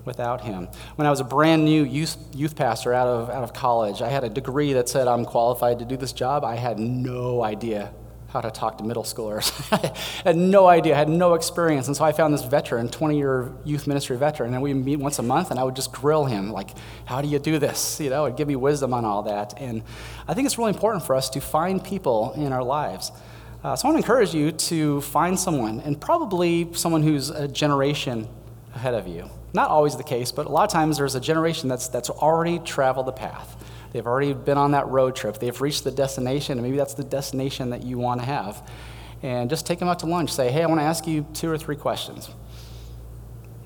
without 0.06 0.42
him. 0.42 0.70
When 0.96 1.08
i 1.08 1.10
was 1.10 1.20
a 1.20 1.26
brand 1.26 1.66
new 1.66 1.84
youth, 1.84 2.16
youth 2.34 2.56
pastor 2.56 2.94
out 2.94 3.08
of, 3.08 3.30
out 3.30 3.44
of 3.44 3.54
college 3.54 4.02
i 4.02 4.08
had 4.08 4.24
a 4.24 4.30
degree 4.30 4.74
that 4.74 4.88
said 4.88 5.08
i'm 5.08 5.26
qualified 5.26 5.80
to 5.80 5.86
do 5.86 5.98
this 5.98 6.14
job. 6.14 6.46
I 6.46 6.56
had 6.56 6.80
no 6.80 7.44
idea 7.44 7.92
how 8.38 8.50
to 8.50 8.52
talk 8.52 8.78
to 8.78 8.84
middle 8.84 9.04
schoolers. 9.04 9.52
I 9.72 9.98
had 10.30 10.38
no 10.38 10.68
idea, 10.68 10.94
I 10.94 10.98
had 10.98 11.10
no 11.10 11.34
experience. 11.34 11.88
And 11.88 11.98
so 11.98 12.04
I 12.04 12.12
found 12.12 12.34
this 12.34 12.44
veteran, 12.44 12.88
20 12.88 13.18
year 13.18 13.52
youth 13.66 13.88
ministry 13.88 14.16
veteran, 14.16 14.54
and 14.54 14.62
we 14.62 14.74
meet 14.74 14.98
once 14.98 15.18
a 15.20 15.24
month, 15.24 15.50
and 15.52 15.60
I 15.60 15.64
would 15.64 15.76
just 15.76 15.92
grill 15.92 16.26
him, 16.26 16.52
like, 16.52 16.70
how 17.06 17.22
do 17.22 17.28
you 17.28 17.40
do 17.40 17.60
this? 17.60 18.00
You 18.08 18.12
know, 18.12 18.24
and 18.24 18.38
give 18.38 18.48
me 18.48 18.56
wisdom 18.56 18.94
on 18.94 19.04
all 19.04 19.24
that. 19.24 19.54
And 19.60 19.84
I 20.30 20.34
think 20.34 20.46
it's 20.46 20.58
really 20.58 20.70
important 20.70 21.04
for 21.04 21.14
us 21.14 21.30
to 21.32 21.42
find 21.42 21.84
people 21.84 22.32
in 22.38 22.54
our 22.54 22.64
lives. 22.64 23.12
Uh, 23.64 23.76
so 23.76 23.86
I 23.86 23.92
want 23.92 24.02
to 24.02 24.06
encourage 24.06 24.34
you 24.34 24.54
to 24.54 25.02
find 25.02 25.38
someone, 25.38 25.82
and 25.82 26.00
probably 26.00 26.70
someone 26.74 27.04
who's 27.04 27.30
a 27.30 27.50
generation 27.50 28.30
ahead 28.76 28.94
of 28.94 29.08
you. 29.08 29.30
Not 29.54 29.70
always 29.70 29.98
the 29.98 30.04
case, 30.04 30.32
but 30.32 30.46
a 30.46 30.50
lot 30.50 30.64
of 30.64 30.70
times 30.70 30.98
there's 30.98 31.16
a 31.16 31.20
generation 31.20 31.68
that's, 31.68 31.90
that's 31.90 32.10
already 32.10 32.60
traveled 32.60 33.08
the 33.08 33.12
path. 33.12 33.58
They've 33.92 34.06
already 34.06 34.34
been 34.34 34.58
on 34.58 34.72
that 34.72 34.88
road 34.88 35.16
trip. 35.16 35.40
They've 35.40 35.60
reached 35.60 35.84
the 35.84 35.92
destination, 35.92 36.58
and 36.58 36.62
maybe 36.62 36.78
that's 36.78 36.94
the 36.94 37.04
destination 37.04 37.70
that 37.72 37.84
you 37.84 37.98
want 37.98 38.22
to 38.22 38.26
have. 38.26 38.68
And 39.24 39.50
just 39.50 39.66
take 39.66 39.80
them 39.80 39.88
out 39.88 40.00
to 40.00 40.06
lunch. 40.06 40.32
Say, 40.32 40.52
hey, 40.52 40.64
I 40.64 40.68
want 40.68 40.80
to 40.80 40.86
ask 40.86 41.08
you 41.08 41.26
two 41.34 41.50
or 41.50 41.58
three 41.58 41.76
questions. 41.76 42.30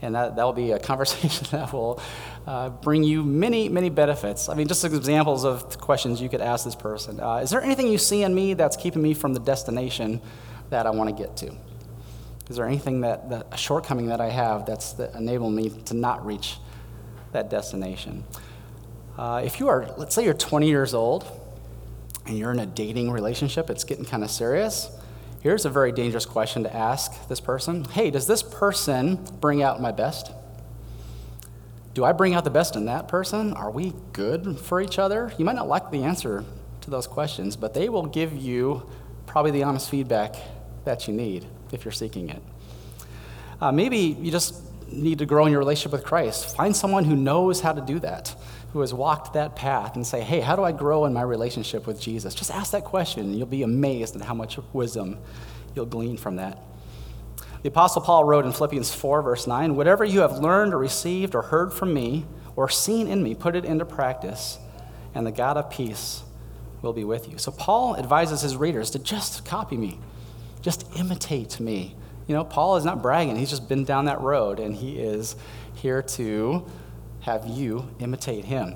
And 0.02 0.16
that, 0.16 0.36
that'll 0.36 0.54
be 0.54 0.72
a 0.72 0.80
conversation 0.92 1.48
that 1.52 1.74
will 1.74 2.02
uh, 2.48 2.70
bring 2.70 3.04
you 3.04 3.24
many, 3.24 3.70
many 3.70 3.90
benefits. 3.90 4.50
I 4.50 4.56
mean, 4.56 4.68
just 4.68 4.84
examples 4.84 5.46
of 5.46 5.78
questions 5.80 6.22
you 6.22 6.30
could 6.30 6.42
ask 6.42 6.66
this 6.66 6.76
person. 6.76 7.20
Uh, 7.20 7.38
is 7.38 7.50
there 7.50 7.62
anything 7.62 7.88
you 7.88 7.98
see 7.98 8.24
in 8.24 8.34
me 8.34 8.54
that's 8.54 8.78
keeping 8.78 9.02
me 9.02 9.14
from 9.14 9.34
the 9.34 9.40
destination 9.40 10.22
that 10.70 10.88
I 10.88 10.92
want 10.92 11.10
to 11.10 11.16
get 11.16 11.36
to? 11.38 11.56
Is 12.50 12.58
there 12.58 12.66
anything 12.66 13.02
that, 13.02 13.30
that 13.30 13.48
a 13.52 13.58
shortcoming 13.58 14.08
that 14.08 14.20
I 14.20 14.30
have 14.30 14.66
that's 14.66 14.94
that 14.94 15.16
enabling 15.16 15.56
me 15.56 15.70
to 15.86 15.94
not 15.94 16.26
reach 16.26 16.58
that 17.32 17.50
destination? 17.50 18.24
Uh, 19.18 19.42
if 19.44 19.60
you 19.60 19.68
are, 19.68 19.94
let's 19.98 20.16
say 20.16 20.24
you're 20.24 20.34
20 20.34 20.68
years 20.68 20.94
old 20.94 21.26
and 22.26 22.38
you're 22.38 22.52
in 22.52 22.60
a 22.60 22.66
dating 22.66 23.12
relationship, 23.12 23.70
it's 23.70 23.84
getting 23.84 24.06
kind 24.06 24.24
of 24.24 24.32
serious. 24.32 24.90
Here's 25.42 25.66
a 25.66 25.70
very 25.70 25.92
dangerous 25.92 26.26
question 26.26 26.64
to 26.64 26.76
ask 26.76 27.28
this 27.28 27.40
person 27.40 27.84
Hey, 27.86 28.12
does 28.12 28.28
this 28.28 28.44
person 28.44 29.20
bring 29.40 29.64
out 29.64 29.82
my 29.82 29.92
best? 29.92 30.32
Do 31.94 32.06
I 32.06 32.14
bring 32.14 32.34
out 32.36 32.46
the 32.46 32.52
best 32.52 32.76
in 32.76 32.86
that 32.86 33.10
person? 33.10 33.54
Are 33.54 33.70
we 33.70 33.94
good 34.14 34.58
for 34.58 34.80
each 34.80 34.98
other? 34.98 35.34
You 35.38 35.44
might 35.44 35.56
not 35.56 35.68
like 35.68 35.92
the 35.92 36.04
answer 36.04 36.46
to 36.82 36.90
those 36.90 37.06
questions, 37.06 37.58
but 37.58 37.74
they 37.74 37.90
will 37.90 38.06
give 38.06 38.34
you 38.38 38.84
probably 39.26 39.52
the 39.52 39.64
honest 39.64 39.90
feedback 39.90 40.36
that 40.86 41.08
you 41.08 41.14
need 41.14 41.46
if 41.74 41.84
you're 41.84 41.92
seeking 41.92 42.30
it. 42.30 42.42
Uh, 43.60 43.72
maybe 43.72 43.98
you 43.98 44.32
just 44.32 44.62
need 44.90 45.20
to 45.20 45.26
grow 45.26 45.46
in 45.46 45.52
your 45.52 45.60
relationship 45.60 45.92
with 45.92 46.04
Christ. 46.04 46.56
Find 46.56 46.76
someone 46.76 47.04
who 47.04 47.16
knows 47.16 47.60
how 47.62 47.74
to 47.74 47.82
do 47.82 48.00
that 48.00 48.36
who 48.74 48.82
has 48.82 48.94
walked 48.94 49.34
that 49.34 49.56
path 49.56 49.96
and 49.96 50.08
say, 50.08 50.22
hey, 50.22 50.40
how 50.40 50.56
do 50.56 50.64
I 50.64 50.72
grow 50.72 51.06
in 51.06 51.14
my 51.14 51.22
relationship 51.22 51.86
with 51.86 52.00
Jesus? 52.00 52.34
Just 52.34 52.52
ask 52.52 52.72
that 52.72 52.86
question, 52.86 53.26
and 53.26 53.38
you'll 53.38 53.48
be 53.48 53.64
amazed 53.64 54.16
at 54.16 54.22
how 54.22 54.34
much 54.34 54.58
wisdom 54.72 55.18
you'll 55.76 55.86
glean 55.86 56.18
from 56.18 56.38
that. 56.38 56.58
The 57.64 57.70
Apostle 57.70 58.02
Paul 58.02 58.24
wrote 58.24 58.46
in 58.46 58.54
Philippians 58.54 58.94
4, 58.94 59.22
verse 59.22 59.46
9 59.46 59.76
Whatever 59.76 60.06
you 60.06 60.22
have 60.22 60.40
learned 60.40 60.74
or 60.74 60.78
received 60.78 61.36
or 61.36 61.44
heard 61.44 61.74
from 61.74 61.94
me 61.94 62.26
or 62.56 62.70
seen 62.70 63.08
in 63.08 63.22
me, 63.22 63.36
put 63.36 63.56
it 63.56 63.66
into 63.66 63.86
practice, 63.86 64.58
and 65.14 65.28
the 65.28 65.32
God 65.32 65.58
of 65.58 65.70
peace 65.70 66.24
will 66.82 66.94
be 66.94 67.04
with 67.04 67.30
you. 67.30 67.38
So 67.38 67.52
Paul 67.52 67.98
advises 67.98 68.42
his 68.42 68.56
readers 68.56 68.90
to 68.92 69.00
just 69.00 69.46
copy 69.46 69.78
me, 69.78 70.00
just 70.62 70.86
imitate 70.98 71.60
me. 71.60 71.96
You 72.28 72.36
know, 72.36 72.44
Paul 72.44 72.78
is 72.78 72.86
not 72.86 73.02
bragging, 73.02 73.36
he's 73.36 73.50
just 73.50 73.68
been 73.68 73.84
down 73.84 74.06
that 74.06 74.22
road, 74.22 74.60
and 74.60 74.74
he 74.74 74.98
is 74.98 75.36
here 75.76 76.02
to 76.02 76.66
have 77.22 77.48
you 77.48 77.90
imitate 78.00 78.46
him. 78.46 78.76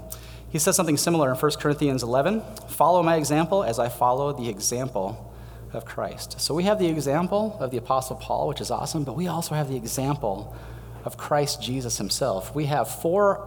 He 0.49 0.59
says 0.59 0.75
something 0.75 0.97
similar 0.97 1.31
in 1.31 1.37
1 1.37 1.51
Corinthians 1.59 2.03
11 2.03 2.41
Follow 2.69 3.03
my 3.03 3.17
example 3.17 3.63
as 3.63 3.79
I 3.79 3.89
follow 3.89 4.33
the 4.33 4.49
example 4.49 5.33
of 5.73 5.85
Christ. 5.85 6.39
So 6.39 6.53
we 6.53 6.63
have 6.63 6.79
the 6.79 6.87
example 6.87 7.57
of 7.59 7.71
the 7.71 7.77
Apostle 7.77 8.15
Paul, 8.15 8.47
which 8.47 8.61
is 8.61 8.71
awesome, 8.71 9.03
but 9.03 9.15
we 9.15 9.27
also 9.27 9.55
have 9.55 9.69
the 9.69 9.75
example 9.75 10.55
of 11.03 11.17
Christ 11.17 11.61
Jesus 11.61 11.97
himself. 11.97 12.55
We 12.55 12.65
have 12.65 12.89
four 12.89 13.45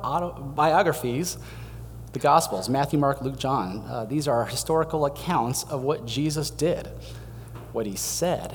biographies, 0.54 1.38
the 2.12 2.18
Gospels 2.18 2.68
Matthew, 2.68 2.98
Mark, 2.98 3.20
Luke, 3.22 3.38
John. 3.38 3.84
Uh, 3.88 4.04
these 4.04 4.28
are 4.28 4.44
historical 4.44 5.06
accounts 5.06 5.64
of 5.64 5.82
what 5.82 6.06
Jesus 6.06 6.50
did, 6.50 6.88
what 7.72 7.86
he 7.86 7.96
said, 7.96 8.52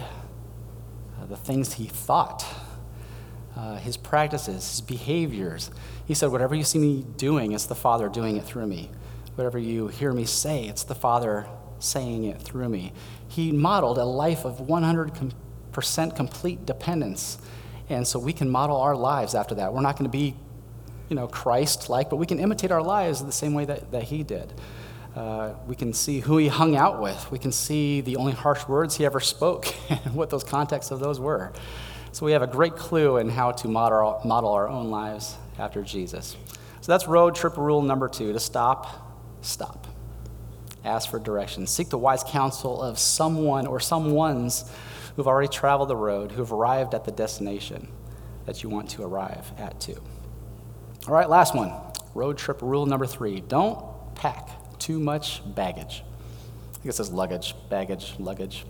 uh, 1.19 1.25
the 1.25 1.37
things 1.37 1.73
he 1.73 1.85
thought, 1.85 2.45
uh, 3.55 3.77
his 3.77 3.97
practices, 3.97 4.69
his 4.69 4.81
behaviors. 4.81 5.69
He 6.05 6.13
said, 6.13 6.31
Whatever 6.31 6.55
you 6.55 6.63
see 6.63 6.79
me 6.79 7.05
doing, 7.17 7.51
it's 7.51 7.65
the 7.65 7.75
Father 7.75 8.09
doing 8.09 8.37
it 8.37 8.43
through 8.43 8.67
me. 8.67 8.89
Whatever 9.35 9.57
you 9.57 9.87
hear 9.87 10.13
me 10.13 10.25
say, 10.25 10.65
it's 10.65 10.83
the 10.83 10.95
Father 10.95 11.47
saying 11.79 12.23
it 12.23 12.41
through 12.41 12.69
me. 12.69 12.93
He 13.27 13.51
modeled 13.51 13.97
a 13.97 14.05
life 14.05 14.45
of 14.45 14.59
100% 14.59 16.15
complete 16.15 16.65
dependence. 16.65 17.37
And 17.89 18.07
so 18.07 18.19
we 18.19 18.33
can 18.33 18.49
model 18.49 18.77
our 18.77 18.95
lives 18.95 19.35
after 19.35 19.55
that. 19.55 19.73
We're 19.73 19.81
not 19.81 19.97
going 19.97 20.09
to 20.09 20.17
be, 20.17 20.35
you 21.09 21.15
know, 21.15 21.27
Christ 21.27 21.89
like, 21.89 22.09
but 22.09 22.17
we 22.17 22.25
can 22.25 22.39
imitate 22.39 22.71
our 22.71 22.81
lives 22.81 23.23
the 23.23 23.31
same 23.31 23.53
way 23.53 23.65
that, 23.65 23.91
that 23.91 24.03
he 24.03 24.23
did. 24.23 24.53
Uh, 25.15 25.53
we 25.67 25.75
can 25.75 25.93
see 25.93 26.21
who 26.21 26.37
he 26.37 26.47
hung 26.47 26.75
out 26.75 27.01
with. 27.01 27.29
We 27.31 27.37
can 27.37 27.51
see 27.51 28.01
the 28.01 28.15
only 28.15 28.33
harsh 28.33 28.67
words 28.67 28.97
he 28.97 29.05
ever 29.05 29.19
spoke 29.19 29.67
and 29.89 30.15
what 30.15 30.29
those 30.29 30.43
contexts 30.43 30.91
of 30.91 30.99
those 30.99 31.19
were. 31.19 31.53
So 32.13 32.25
we 32.25 32.31
have 32.31 32.41
a 32.41 32.47
great 32.47 32.77
clue 32.77 33.17
in 33.17 33.29
how 33.29 33.51
to 33.51 33.67
model, 33.67 34.21
model 34.23 34.51
our 34.51 34.69
own 34.69 34.89
lives 34.89 35.35
after 35.59 35.81
Jesus. 35.81 36.37
So 36.79 36.91
that's 36.91 37.07
road 37.07 37.35
trip 37.35 37.57
rule 37.57 37.81
number 37.81 38.07
two 38.07 38.31
to 38.33 38.39
stop, 38.39 39.17
stop 39.41 39.87
ask 40.83 41.09
for 41.09 41.19
directions. 41.19 41.71
Seek 41.71 41.89
the 41.89 41.97
wise 41.97 42.23
counsel 42.23 42.81
of 42.81 42.99
someone 42.99 43.67
or 43.67 43.79
someones 43.79 44.69
who've 45.15 45.27
already 45.27 45.47
traveled 45.47 45.89
the 45.89 45.95
road, 45.95 46.31
who've 46.31 46.51
arrived 46.51 46.93
at 46.93 47.05
the 47.05 47.11
destination 47.11 47.87
that 48.45 48.63
you 48.63 48.69
want 48.69 48.89
to 48.91 49.03
arrive 49.03 49.51
at 49.57 49.79
too. 49.79 50.01
All 51.07 51.13
right, 51.13 51.29
last 51.29 51.55
one. 51.55 51.73
Road 52.13 52.37
trip 52.37 52.61
rule 52.61 52.85
number 52.85 53.05
three 53.05 53.41
don't 53.41 53.83
pack 54.15 54.49
too 54.79 54.99
much 54.99 55.41
baggage. 55.55 56.03
I 56.03 56.73
think 56.75 56.87
it 56.87 56.93
says 56.93 57.11
luggage, 57.11 57.55
baggage, 57.69 58.13
luggage. 58.19 58.65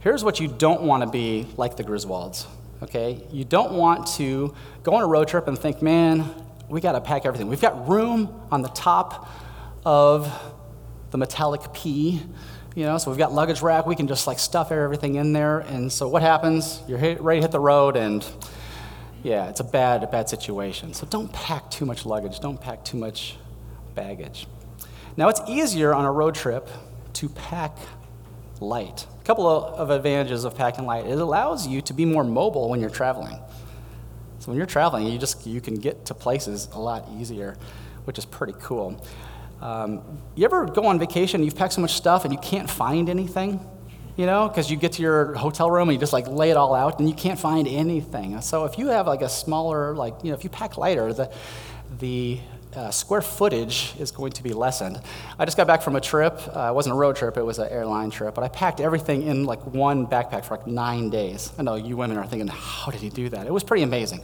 Here's 0.00 0.24
what 0.24 0.40
you 0.40 0.48
don't 0.48 0.80
want 0.80 1.02
to 1.02 1.10
be 1.10 1.46
like 1.58 1.76
the 1.76 1.84
Griswolds, 1.84 2.46
okay? 2.82 3.22
You 3.30 3.44
don't 3.44 3.72
want 3.72 4.06
to 4.14 4.54
go 4.82 4.94
on 4.94 5.02
a 5.02 5.06
road 5.06 5.28
trip 5.28 5.46
and 5.46 5.58
think, 5.58 5.82
man, 5.82 6.24
we 6.70 6.80
got 6.80 6.92
to 6.92 7.02
pack 7.02 7.26
everything. 7.26 7.48
We've 7.48 7.60
got 7.60 7.86
room 7.86 8.46
on 8.50 8.62
the 8.62 8.70
top 8.70 9.28
of 9.84 10.32
the 11.10 11.18
metallic 11.18 11.74
pea, 11.74 12.22
you 12.74 12.84
know, 12.84 12.96
so 12.96 13.10
we've 13.10 13.18
got 13.18 13.34
luggage 13.34 13.60
rack, 13.60 13.84
we 13.84 13.94
can 13.94 14.08
just 14.08 14.26
like 14.26 14.38
stuff 14.38 14.72
everything 14.72 15.16
in 15.16 15.34
there. 15.34 15.58
And 15.58 15.92
so 15.92 16.08
what 16.08 16.22
happens? 16.22 16.80
You're 16.88 16.98
ready 16.98 17.40
to 17.40 17.42
hit 17.42 17.50
the 17.50 17.60
road 17.60 17.94
and 17.94 18.26
yeah, 19.22 19.50
it's 19.50 19.60
a 19.60 19.64
bad, 19.64 20.02
a 20.02 20.06
bad 20.06 20.30
situation. 20.30 20.94
So 20.94 21.06
don't 21.06 21.30
pack 21.30 21.70
too 21.70 21.84
much 21.84 22.06
luggage, 22.06 22.40
don't 22.40 22.58
pack 22.58 22.86
too 22.86 22.96
much 22.96 23.36
baggage. 23.94 24.46
Now 25.18 25.28
it's 25.28 25.42
easier 25.46 25.92
on 25.92 26.06
a 26.06 26.10
road 26.10 26.34
trip 26.34 26.70
to 27.12 27.28
pack 27.28 27.76
light. 28.60 29.06
A 29.20 29.24
couple 29.24 29.48
of 29.48 29.90
advantages 29.90 30.44
of 30.44 30.56
packing 30.56 30.86
light. 30.86 31.06
It 31.06 31.18
allows 31.18 31.66
you 31.66 31.80
to 31.82 31.92
be 31.92 32.04
more 32.04 32.24
mobile 32.24 32.68
when 32.68 32.80
you're 32.80 32.90
traveling. 32.90 33.38
So 34.38 34.48
when 34.48 34.56
you're 34.56 34.66
traveling, 34.66 35.06
you 35.06 35.18
just 35.18 35.46
you 35.46 35.60
can 35.60 35.74
get 35.74 36.06
to 36.06 36.14
places 36.14 36.68
a 36.72 36.78
lot 36.78 37.08
easier, 37.18 37.56
which 38.04 38.18
is 38.18 38.24
pretty 38.24 38.54
cool. 38.60 39.02
Um, 39.60 40.02
you 40.34 40.44
ever 40.44 40.64
go 40.66 40.86
on 40.86 40.98
vacation, 40.98 41.40
and 41.40 41.44
you've 41.44 41.56
packed 41.56 41.74
so 41.74 41.82
much 41.82 41.92
stuff 41.92 42.24
and 42.24 42.32
you 42.32 42.40
can't 42.40 42.68
find 42.68 43.08
anything? 43.08 43.60
You 44.16 44.26
know, 44.26 44.48
because 44.48 44.70
you 44.70 44.76
get 44.76 44.92
to 44.92 45.02
your 45.02 45.34
hotel 45.34 45.70
room 45.70 45.88
and 45.88 45.94
you 45.94 46.00
just 46.00 46.12
like 46.12 46.26
lay 46.26 46.50
it 46.50 46.56
all 46.56 46.74
out 46.74 46.98
and 46.98 47.08
you 47.08 47.14
can't 47.14 47.38
find 47.38 47.66
anything. 47.68 48.40
So 48.42 48.64
if 48.64 48.78
you 48.78 48.88
have 48.88 49.06
like 49.06 49.22
a 49.22 49.28
smaller, 49.28 49.94
like, 49.94 50.14
you 50.22 50.30
know, 50.30 50.36
if 50.36 50.44
you 50.44 50.50
pack 50.50 50.76
lighter, 50.76 51.12
the, 51.12 51.32
the 51.98 52.38
uh, 52.74 52.90
square 52.90 53.22
footage 53.22 53.94
is 53.98 54.10
going 54.10 54.32
to 54.32 54.42
be 54.42 54.52
lessened. 54.52 55.00
I 55.38 55.44
just 55.44 55.56
got 55.56 55.66
back 55.66 55.82
from 55.82 55.96
a 55.96 56.00
trip. 56.00 56.40
Uh, 56.54 56.68
it 56.70 56.74
wasn't 56.74 56.94
a 56.94 56.96
road 56.96 57.16
trip, 57.16 57.36
it 57.36 57.42
was 57.42 57.58
an 57.58 57.68
airline 57.68 58.10
trip, 58.10 58.34
but 58.34 58.44
I 58.44 58.48
packed 58.48 58.80
everything 58.80 59.22
in 59.22 59.44
like 59.44 59.64
one 59.66 60.06
backpack 60.06 60.44
for 60.44 60.56
like 60.56 60.66
nine 60.66 61.10
days. 61.10 61.52
I 61.58 61.62
know 61.62 61.74
you 61.74 61.96
women 61.96 62.16
are 62.16 62.26
thinking, 62.26 62.48
how 62.48 62.90
did 62.90 63.00
he 63.00 63.10
do 63.10 63.28
that? 63.30 63.46
It 63.46 63.52
was 63.52 63.64
pretty 63.64 63.82
amazing. 63.82 64.22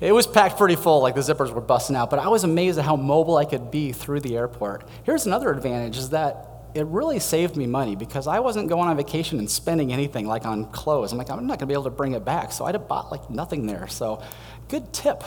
It 0.00 0.12
was 0.12 0.26
packed 0.26 0.58
pretty 0.58 0.76
full, 0.76 1.00
like 1.00 1.14
the 1.14 1.22
zippers 1.22 1.50
were 1.50 1.62
busting 1.62 1.96
out, 1.96 2.10
but 2.10 2.18
I 2.18 2.28
was 2.28 2.44
amazed 2.44 2.78
at 2.78 2.84
how 2.84 2.96
mobile 2.96 3.38
I 3.38 3.46
could 3.46 3.70
be 3.70 3.92
through 3.92 4.20
the 4.20 4.36
airport. 4.36 4.86
Here's 5.04 5.24
another 5.24 5.50
advantage 5.50 5.96
is 5.96 6.10
that 6.10 6.56
it 6.74 6.84
really 6.88 7.18
saved 7.18 7.56
me 7.56 7.66
money 7.66 7.96
because 7.96 8.26
I 8.26 8.40
wasn't 8.40 8.68
going 8.68 8.86
on 8.86 8.96
vacation 8.98 9.38
and 9.38 9.50
spending 9.50 9.94
anything 9.94 10.26
like 10.26 10.44
on 10.44 10.66
clothes. 10.66 11.12
I'm 11.12 11.16
like, 11.16 11.30
I'm 11.30 11.46
not 11.46 11.58
gonna 11.58 11.68
be 11.68 11.72
able 11.72 11.84
to 11.84 11.90
bring 11.90 12.12
it 12.12 12.22
back. 12.22 12.52
So 12.52 12.66
I'd 12.66 12.74
have 12.74 12.86
bought 12.86 13.10
like 13.10 13.30
nothing 13.30 13.66
there. 13.66 13.88
So 13.88 14.22
good 14.68 14.92
tip. 14.92 15.22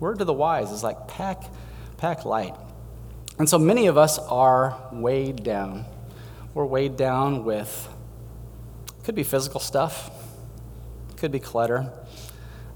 Word 0.00 0.18
to 0.18 0.24
the 0.24 0.32
wise 0.32 0.72
is 0.72 0.82
like 0.82 1.06
pack, 1.06 1.44
pack 1.98 2.24
light. 2.24 2.54
And 3.38 3.48
so 3.48 3.58
many 3.58 3.86
of 3.86 3.96
us 3.96 4.18
are 4.18 4.76
weighed 4.90 5.44
down. 5.44 5.84
We're 6.54 6.66
weighed 6.66 6.96
down 6.96 7.44
with 7.44 7.88
could 9.04 9.14
be 9.14 9.22
physical 9.22 9.60
stuff, 9.60 10.10
could 11.16 11.32
be 11.32 11.40
clutter, 11.40 11.90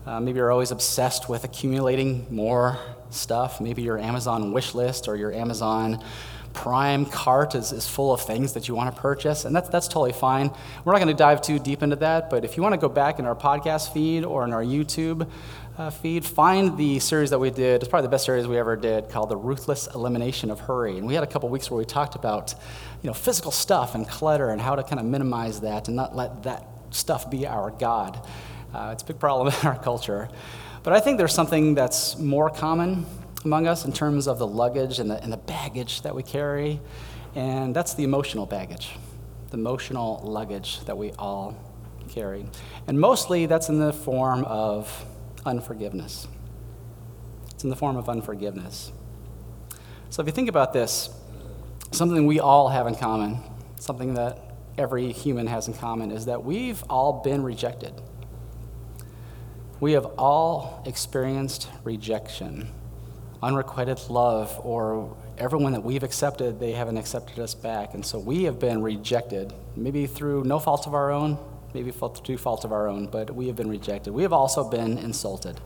uh, 0.07 0.21
maybe 0.21 0.37
you're 0.37 0.53
always 0.53 0.71
obsessed 0.71 1.31
with 1.31 1.45
accumulating 1.45 2.27
more 2.29 2.79
stuff. 3.09 3.59
Maybe 3.59 3.81
your 3.81 3.99
Amazon 3.99 4.53
wish 4.53 4.75
list 4.75 5.09
or 5.09 5.17
your 5.17 5.33
Amazon 5.33 6.05
Prime 6.55 7.05
cart 7.05 7.55
is, 7.55 7.73
is 7.73 7.87
full 7.87 8.15
of 8.15 8.23
things 8.23 8.55
that 8.55 8.69
you 8.69 8.75
want 8.75 8.95
to 8.95 9.01
purchase, 9.01 9.45
and 9.45 9.55
that's, 9.55 9.69
that's 9.69 9.89
totally 9.89 10.13
fine. 10.13 10.51
We're 10.85 10.93
not 10.93 11.01
going 11.01 11.15
to 11.15 11.19
dive 11.19 11.43
too 11.43 11.59
deep 11.59 11.83
into 11.83 11.97
that, 11.97 12.31
but 12.31 12.45
if 12.45 12.57
you 12.57 12.63
want 12.63 12.73
to 12.73 12.81
go 12.81 12.89
back 12.89 13.19
in 13.19 13.27
our 13.27 13.35
podcast 13.35 13.93
feed 13.93 14.25
or 14.25 14.45
in 14.45 14.53
our 14.53 14.63
YouTube 14.63 15.29
uh, 15.77 15.91
feed, 15.91 16.25
find 16.25 16.79
the 16.79 17.01
series 17.01 17.31
that 17.31 17.39
we 17.39 17.51
did. 17.51 17.83
It's 17.83 17.89
probably 17.89 18.07
the 18.07 18.11
best 18.11 18.25
series 18.25 18.47
we 18.47 18.57
ever 18.57 18.77
did 18.77 19.11
called 19.11 19.29
The 19.29 19.37
Ruthless 19.37 19.89
Elimination 19.95 20.51
of 20.51 20.61
Hurry. 20.61 20.97
And 20.97 21.07
we 21.07 21.15
had 21.15 21.25
a 21.25 21.27
couple 21.27 21.49
weeks 21.49 21.71
where 21.71 21.79
we 21.79 21.85
talked 21.85 22.15
about 22.15 22.55
you 23.03 23.09
know, 23.09 23.15
physical 23.15 23.51
stuff 23.51 23.95
and 23.95 24.09
clutter 24.09 24.51
and 24.51 24.61
how 24.61 24.77
to 24.77 24.83
kind 24.83 25.01
of 25.01 25.07
minimize 25.07 25.61
that 25.61 25.89
and 25.89 25.97
not 25.97 26.15
let 26.15 26.45
that 26.45 26.67
stuff 26.91 27.29
be 27.29 27.47
our 27.47 27.71
God. 27.73 28.25
Uh, 28.73 28.91
it's 28.93 29.03
a 29.03 29.07
big 29.07 29.19
problem 29.19 29.53
in 29.63 29.67
our 29.67 29.79
culture. 29.79 30.29
But 30.85 30.93
I 30.93 31.01
think 31.01 31.19
there's 31.19 31.35
something 31.35 31.75
that's 31.75 32.19
more 32.19 32.51
common 32.51 33.07
among 33.45 33.67
us 33.67 33.85
in 33.85 33.93
terms 33.93 34.27
of 34.27 34.39
the 34.39 34.47
luggage 34.47 34.99
and 34.99 35.11
the, 35.11 35.23
and 35.23 35.33
the 35.33 35.37
baggage 35.37 36.03
that 36.03 36.15
we 36.15 36.23
carry, 36.23 36.81
and 37.35 37.75
that's 37.75 37.95
the 37.95 38.05
emotional 38.05 38.47
baggage, 38.47 38.97
the 39.51 39.57
emotional 39.57 40.21
luggage 40.25 40.81
that 40.85 40.97
we 40.97 41.13
all 41.13 41.57
carry. 42.09 42.47
And 42.87 42.99
mostly 42.99 43.47
that's 43.47 43.69
in 43.69 43.79
the 43.79 43.93
form 43.93 44.45
of 44.45 45.05
unforgiveness. 45.45 46.27
It's 47.51 47.65
in 47.65 47.71
the 47.71 47.77
form 47.77 47.97
of 47.97 48.09
unforgiveness. 48.09 48.93
So 50.11 50.23
if 50.23 50.27
you 50.27 50.33
think 50.33 50.49
about 50.49 50.73
this, 50.73 51.11
something 51.91 52.27
we 52.27 52.41
all 52.41 52.69
have 52.69 52.87
in 52.87 52.95
common, 52.95 53.41
something 53.77 54.15
that 54.15 54.39
every 54.79 55.13
human 55.13 55.47
has 55.47 55.69
in 55.69 55.75
common, 55.75 56.11
is 56.11 56.27
that 56.27 56.45
we've 56.45 56.83
all 56.89 57.23
been 57.23 57.43
rejected. 57.43 57.93
We 59.81 59.93
have 59.93 60.07
all 60.19 60.83
experienced 60.87 61.69
rejection, 61.83 62.71
unrequited 63.45 64.01
love, 64.09 64.59
or 64.63 65.17
everyone 65.39 65.73
that 65.73 65.85
we've 65.85 66.03
accepted, 66.03 66.59
they 66.59 66.73
haven't 66.73 66.97
accepted 66.97 67.39
us 67.39 67.55
back. 67.55 67.95
And 67.95 68.05
so 68.05 68.19
we 68.19 68.45
have 68.45 68.59
been 68.59 68.83
rejected, 68.83 69.53
maybe 69.77 70.07
through 70.07 70.45
no 70.45 70.59
fault 70.59 70.87
of 70.87 70.95
our 70.95 71.11
own, 71.11 71.39
maybe 71.73 71.91
through 71.91 72.39
fault 72.39 72.65
of 72.65 72.73
our 72.73 72.89
own, 72.89 73.07
but 73.07 73.35
we 73.35 73.47
have 73.47 73.57
been 73.57 73.69
rejected. 73.69 74.13
We 74.13 74.23
have 74.23 74.33
also 74.33 74.69
been 74.69 74.99
insulted. 74.99 75.61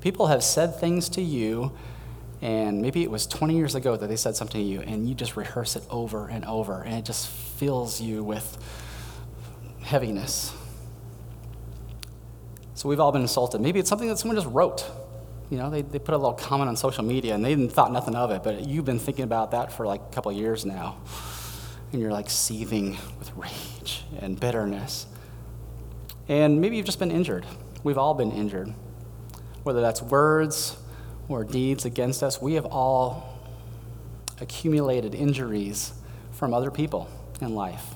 People 0.00 0.26
have 0.26 0.42
said 0.42 0.76
things 0.78 1.08
to 1.10 1.22
you, 1.22 1.72
and 2.40 2.82
maybe 2.82 3.02
it 3.02 3.10
was 3.10 3.26
20 3.26 3.56
years 3.56 3.74
ago 3.74 3.96
that 3.96 4.06
they 4.06 4.16
said 4.16 4.36
something 4.36 4.60
to 4.60 4.66
you, 4.66 4.80
and 4.80 5.08
you 5.08 5.14
just 5.14 5.36
rehearse 5.36 5.76
it 5.76 5.84
over 5.90 6.28
and 6.28 6.44
over, 6.44 6.82
and 6.82 6.94
it 6.94 7.04
just 7.04 7.28
fills 7.28 8.00
you 8.00 8.22
with 8.22 8.58
heaviness 9.82 10.54
so 12.84 12.88
we've 12.90 13.00
all 13.00 13.12
been 13.12 13.22
insulted. 13.22 13.62
Maybe 13.62 13.80
it's 13.80 13.88
something 13.88 14.08
that 14.08 14.18
someone 14.18 14.36
just 14.36 14.52
wrote. 14.52 14.84
You 15.50 15.58
know, 15.58 15.70
they, 15.70 15.82
they 15.82 15.98
put 15.98 16.14
a 16.14 16.18
little 16.18 16.32
comment 16.32 16.68
on 16.68 16.76
social 16.76 17.04
media 17.04 17.34
and 17.34 17.44
they 17.44 17.54
didn't 17.54 17.70
thought 17.72 17.92
nothing 17.92 18.14
of 18.14 18.30
it, 18.30 18.42
but 18.42 18.66
you've 18.66 18.84
been 18.84 18.98
thinking 18.98 19.24
about 19.24 19.50
that 19.50 19.72
for 19.72 19.86
like 19.86 20.00
a 20.00 20.14
couple 20.14 20.32
years 20.32 20.64
now. 20.64 20.96
And 21.92 22.00
you're 22.00 22.12
like 22.12 22.30
seething 22.30 22.96
with 23.18 23.30
rage 23.36 24.04
and 24.20 24.38
bitterness. 24.38 25.06
And 26.28 26.60
maybe 26.60 26.76
you've 26.76 26.86
just 26.86 26.98
been 26.98 27.10
injured. 27.10 27.46
We've 27.82 27.98
all 27.98 28.14
been 28.14 28.32
injured. 28.32 28.74
Whether 29.62 29.80
that's 29.80 30.02
words 30.02 30.76
or 31.28 31.44
deeds 31.44 31.84
against 31.84 32.22
us, 32.22 32.40
we 32.40 32.54
have 32.54 32.66
all 32.66 33.38
accumulated 34.40 35.14
injuries 35.14 35.92
from 36.32 36.52
other 36.52 36.70
people 36.70 37.08
in 37.40 37.54
life. 37.54 37.94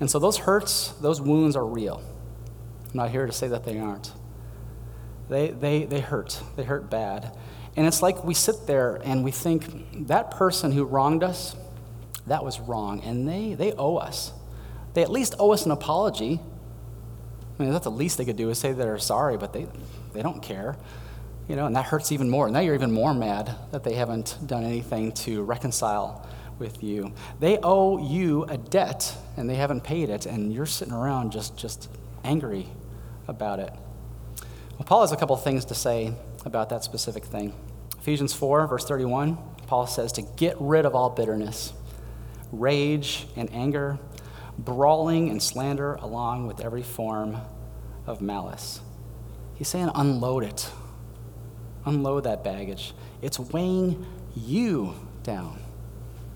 And 0.00 0.10
so 0.10 0.18
those 0.18 0.38
hurts, 0.38 0.88
those 1.00 1.20
wounds 1.20 1.56
are 1.56 1.66
real. 1.66 2.02
I'm 2.90 2.96
not 2.96 3.10
here 3.10 3.26
to 3.26 3.32
say 3.32 3.48
that 3.48 3.64
they 3.64 3.78
aren't. 3.78 4.12
They, 5.28 5.48
they, 5.48 5.84
they 5.84 6.00
hurt. 6.00 6.40
They 6.56 6.64
hurt 6.64 6.90
bad. 6.90 7.36
And 7.76 7.86
it's 7.86 8.02
like 8.02 8.24
we 8.24 8.34
sit 8.34 8.66
there 8.66 9.00
and 9.04 9.22
we 9.22 9.30
think 9.30 10.08
that 10.08 10.32
person 10.32 10.72
who 10.72 10.84
wronged 10.84 11.22
us, 11.22 11.54
that 12.26 12.44
was 12.44 12.60
wrong. 12.60 13.02
And 13.02 13.28
they, 13.28 13.54
they 13.54 13.72
owe 13.72 13.96
us. 13.96 14.32
They 14.94 15.02
at 15.02 15.10
least 15.10 15.34
owe 15.38 15.52
us 15.52 15.64
an 15.64 15.70
apology. 15.70 16.40
I 17.58 17.62
mean, 17.62 17.72
that's 17.72 17.84
the 17.84 17.90
least 17.90 18.18
they 18.18 18.24
could 18.24 18.36
do 18.36 18.50
is 18.50 18.58
say 18.58 18.72
they're 18.72 18.98
sorry, 18.98 19.36
but 19.36 19.52
they, 19.52 19.66
they 20.12 20.22
don't 20.22 20.42
care. 20.42 20.76
You 21.48 21.56
know, 21.56 21.66
and 21.66 21.76
that 21.76 21.86
hurts 21.86 22.12
even 22.12 22.28
more. 22.28 22.46
And 22.46 22.54
now 22.54 22.60
you're 22.60 22.74
even 22.74 22.92
more 22.92 23.14
mad 23.14 23.54
that 23.70 23.84
they 23.84 23.94
haven't 23.94 24.38
done 24.46 24.64
anything 24.64 25.12
to 25.12 25.42
reconcile 25.42 26.26
with 26.58 26.82
you. 26.82 27.12
They 27.40 27.58
owe 27.62 27.98
you 27.98 28.44
a 28.44 28.58
debt 28.58 29.16
and 29.36 29.48
they 29.48 29.54
haven't 29.54 29.84
paid 29.84 30.10
it, 30.10 30.26
and 30.26 30.52
you're 30.52 30.66
sitting 30.66 30.92
around 30.92 31.30
just, 31.30 31.56
just 31.56 31.88
angry 32.24 32.66
about 33.28 33.60
it. 33.60 33.72
Well, 34.78 34.86
Paul 34.86 35.00
has 35.00 35.10
a 35.10 35.16
couple 35.16 35.36
things 35.36 35.64
to 35.66 35.74
say 35.74 36.14
about 36.44 36.68
that 36.68 36.84
specific 36.84 37.24
thing. 37.24 37.52
Ephesians 37.98 38.32
4, 38.32 38.68
verse 38.68 38.84
31, 38.84 39.36
Paul 39.66 39.88
says 39.88 40.12
to 40.12 40.22
get 40.22 40.54
rid 40.60 40.86
of 40.86 40.94
all 40.94 41.10
bitterness, 41.10 41.72
rage, 42.52 43.26
and 43.34 43.52
anger, 43.52 43.98
brawling 44.56 45.30
and 45.30 45.42
slander, 45.42 45.94
along 45.94 46.46
with 46.46 46.60
every 46.60 46.84
form 46.84 47.38
of 48.06 48.22
malice. 48.22 48.80
He's 49.56 49.66
saying 49.66 49.90
unload 49.96 50.44
it. 50.44 50.70
Unload 51.84 52.22
that 52.24 52.44
baggage. 52.44 52.94
It's 53.20 53.40
weighing 53.40 54.06
you 54.36 54.94
down. 55.24 55.58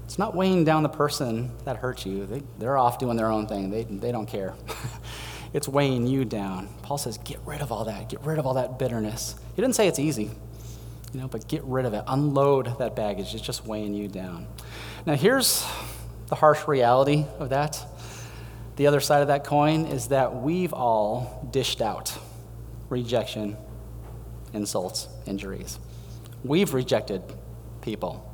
It's 0.05 0.19
not 0.19 0.35
weighing 0.35 0.65
down 0.65 0.83
the 0.83 0.89
person 0.89 1.53
that 1.65 1.77
hurt 1.77 2.05
you. 2.05 2.27
They, 2.27 2.43
they're 2.59 2.77
off 2.77 2.99
doing 2.99 3.17
their 3.17 3.31
own 3.31 3.47
thing, 3.47 3.71
they, 3.71 3.85
they 3.85 4.11
don't 4.11 4.27
care. 4.27 4.55
it's 5.53 5.69
weighing 5.69 6.07
you 6.07 6.25
down. 6.25 6.69
Paul 6.83 6.99
says, 6.99 7.19
get 7.19 7.39
rid 7.45 7.61
of 7.61 7.71
all 7.71 7.85
that. 7.85 8.09
Get 8.09 8.23
rid 8.25 8.39
of 8.39 8.47
all 8.47 8.55
that 8.55 8.79
bitterness. 8.79 9.37
He 9.55 9.63
didn't 9.63 9.77
say 9.77 9.87
it's 9.87 9.99
easy, 9.99 10.31
you 11.13 11.21
know, 11.21 11.29
but 11.29 11.47
get 11.49 11.63
rid 11.65 11.85
of 11.85 11.95
it. 11.95 12.03
Unload 12.07 12.79
that 12.79 12.97
baggage. 12.97 13.35
It's 13.35 13.43
just 13.43 13.67
weighing 13.67 13.95
you 13.95 14.09
down. 14.09 14.47
Now, 15.05 15.15
here's 15.15 15.67
the 16.29 16.37
harsh 16.37 16.67
reality 16.67 17.27
of 17.39 17.51
that. 17.51 17.85
The 18.77 18.87
other 18.87 19.01
side 19.01 19.21
of 19.21 19.29
that 19.29 19.45
coin 19.45 19.85
is 19.85 20.09
that 20.09 20.35
we've 20.35 20.73
all 20.73 21.47
dished 21.51 21.83
out 21.83 22.17
rejection, 22.89 23.57
insults, 24.53 25.09
injuries. 25.27 25.79
We've 26.45 26.73
rejected 26.75 27.23
people. 27.81 28.29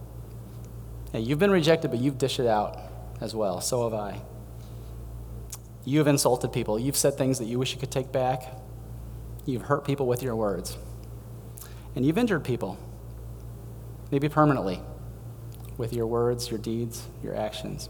Now, 1.12 1.20
you've 1.20 1.38
been 1.38 1.50
rejected, 1.50 1.90
but 1.90 2.00
you've 2.00 2.18
dished 2.18 2.38
it 2.40 2.46
out 2.46 2.78
as 3.20 3.34
well. 3.34 3.60
So 3.60 3.84
have 3.84 3.94
I. 3.94 4.20
You 5.88 6.00
have 6.00 6.06
insulted 6.06 6.52
people. 6.52 6.78
You've 6.78 6.98
said 6.98 7.16
things 7.16 7.38
that 7.38 7.46
you 7.46 7.58
wish 7.58 7.72
you 7.72 7.80
could 7.80 7.90
take 7.90 8.12
back. 8.12 8.42
You've 9.46 9.62
hurt 9.62 9.86
people 9.86 10.06
with 10.06 10.22
your 10.22 10.36
words. 10.36 10.76
And 11.96 12.04
you've 12.04 12.18
injured 12.18 12.44
people, 12.44 12.76
maybe 14.10 14.28
permanently, 14.28 14.82
with 15.78 15.94
your 15.94 16.06
words, 16.06 16.50
your 16.50 16.58
deeds, 16.58 17.06
your 17.22 17.34
actions. 17.34 17.88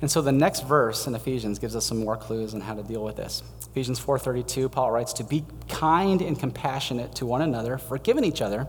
And 0.00 0.08
so 0.08 0.22
the 0.22 0.30
next 0.30 0.68
verse 0.68 1.08
in 1.08 1.16
Ephesians 1.16 1.58
gives 1.58 1.74
us 1.74 1.84
some 1.84 1.98
more 1.98 2.16
clues 2.16 2.54
on 2.54 2.60
how 2.60 2.74
to 2.74 2.82
deal 2.84 3.02
with 3.02 3.16
this. 3.16 3.42
Ephesians 3.72 3.98
4:32, 3.98 4.70
Paul 4.70 4.92
writes 4.92 5.12
to 5.14 5.24
be 5.24 5.44
kind 5.68 6.22
and 6.22 6.38
compassionate 6.38 7.16
to 7.16 7.26
one 7.26 7.42
another, 7.42 7.76
forgiving 7.76 8.22
each 8.22 8.40
other, 8.40 8.68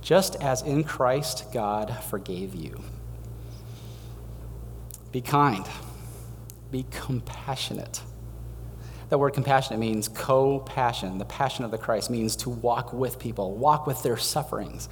just 0.00 0.36
as 0.36 0.62
in 0.62 0.84
Christ 0.84 1.46
God 1.52 1.92
forgave 2.04 2.54
you. 2.54 2.84
Be 5.10 5.20
kind. 5.20 5.66
Be 6.70 6.86
compassionate. 6.90 8.02
That 9.08 9.18
word 9.18 9.34
compassionate 9.34 9.80
means 9.80 10.08
co 10.08 10.60
passion. 10.60 11.18
The 11.18 11.24
passion 11.24 11.64
of 11.64 11.70
the 11.70 11.78
Christ 11.78 12.10
means 12.10 12.36
to 12.36 12.50
walk 12.50 12.92
with 12.92 13.18
people, 13.18 13.56
walk 13.56 13.86
with 13.86 14.02
their 14.02 14.16
sufferings. 14.16 14.88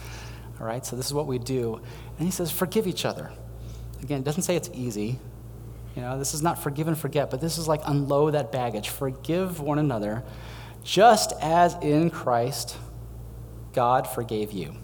All 0.61 0.67
right, 0.67 0.85
so 0.85 0.97
this 0.97 1.07
is 1.07 1.15
what 1.15 1.29
we 1.29 1.39
do. 1.39 1.81
And 2.19 2.27
he 2.27 2.33
says, 2.33 2.51
forgive 2.51 2.87
each 2.89 3.05
other. 3.05 3.31
Again, 4.03 4.21
it 4.21 4.25
doesn't 4.25 4.43
say 4.43 4.57
it's 4.57 4.71
easy. 4.75 5.19
You 5.95 6.03
know, 6.03 6.19
this 6.19 6.35
is 6.35 6.43
not 6.43 6.61
forgive 6.61 6.89
and 6.89 6.99
forget, 6.99 7.31
but 7.31 7.41
this 7.41 7.59
is 7.59 7.69
like 7.69 7.81
unload 7.85 8.35
that 8.35 8.51
baggage. 8.51 8.89
Forgive 8.89 9.61
one 9.61 9.79
another, 9.79 10.25
just 10.83 11.33
as 11.41 11.75
in 11.81 12.11
Christ 12.11 12.77
God 13.73 14.07
forgave 14.07 14.53
you. 14.53 14.75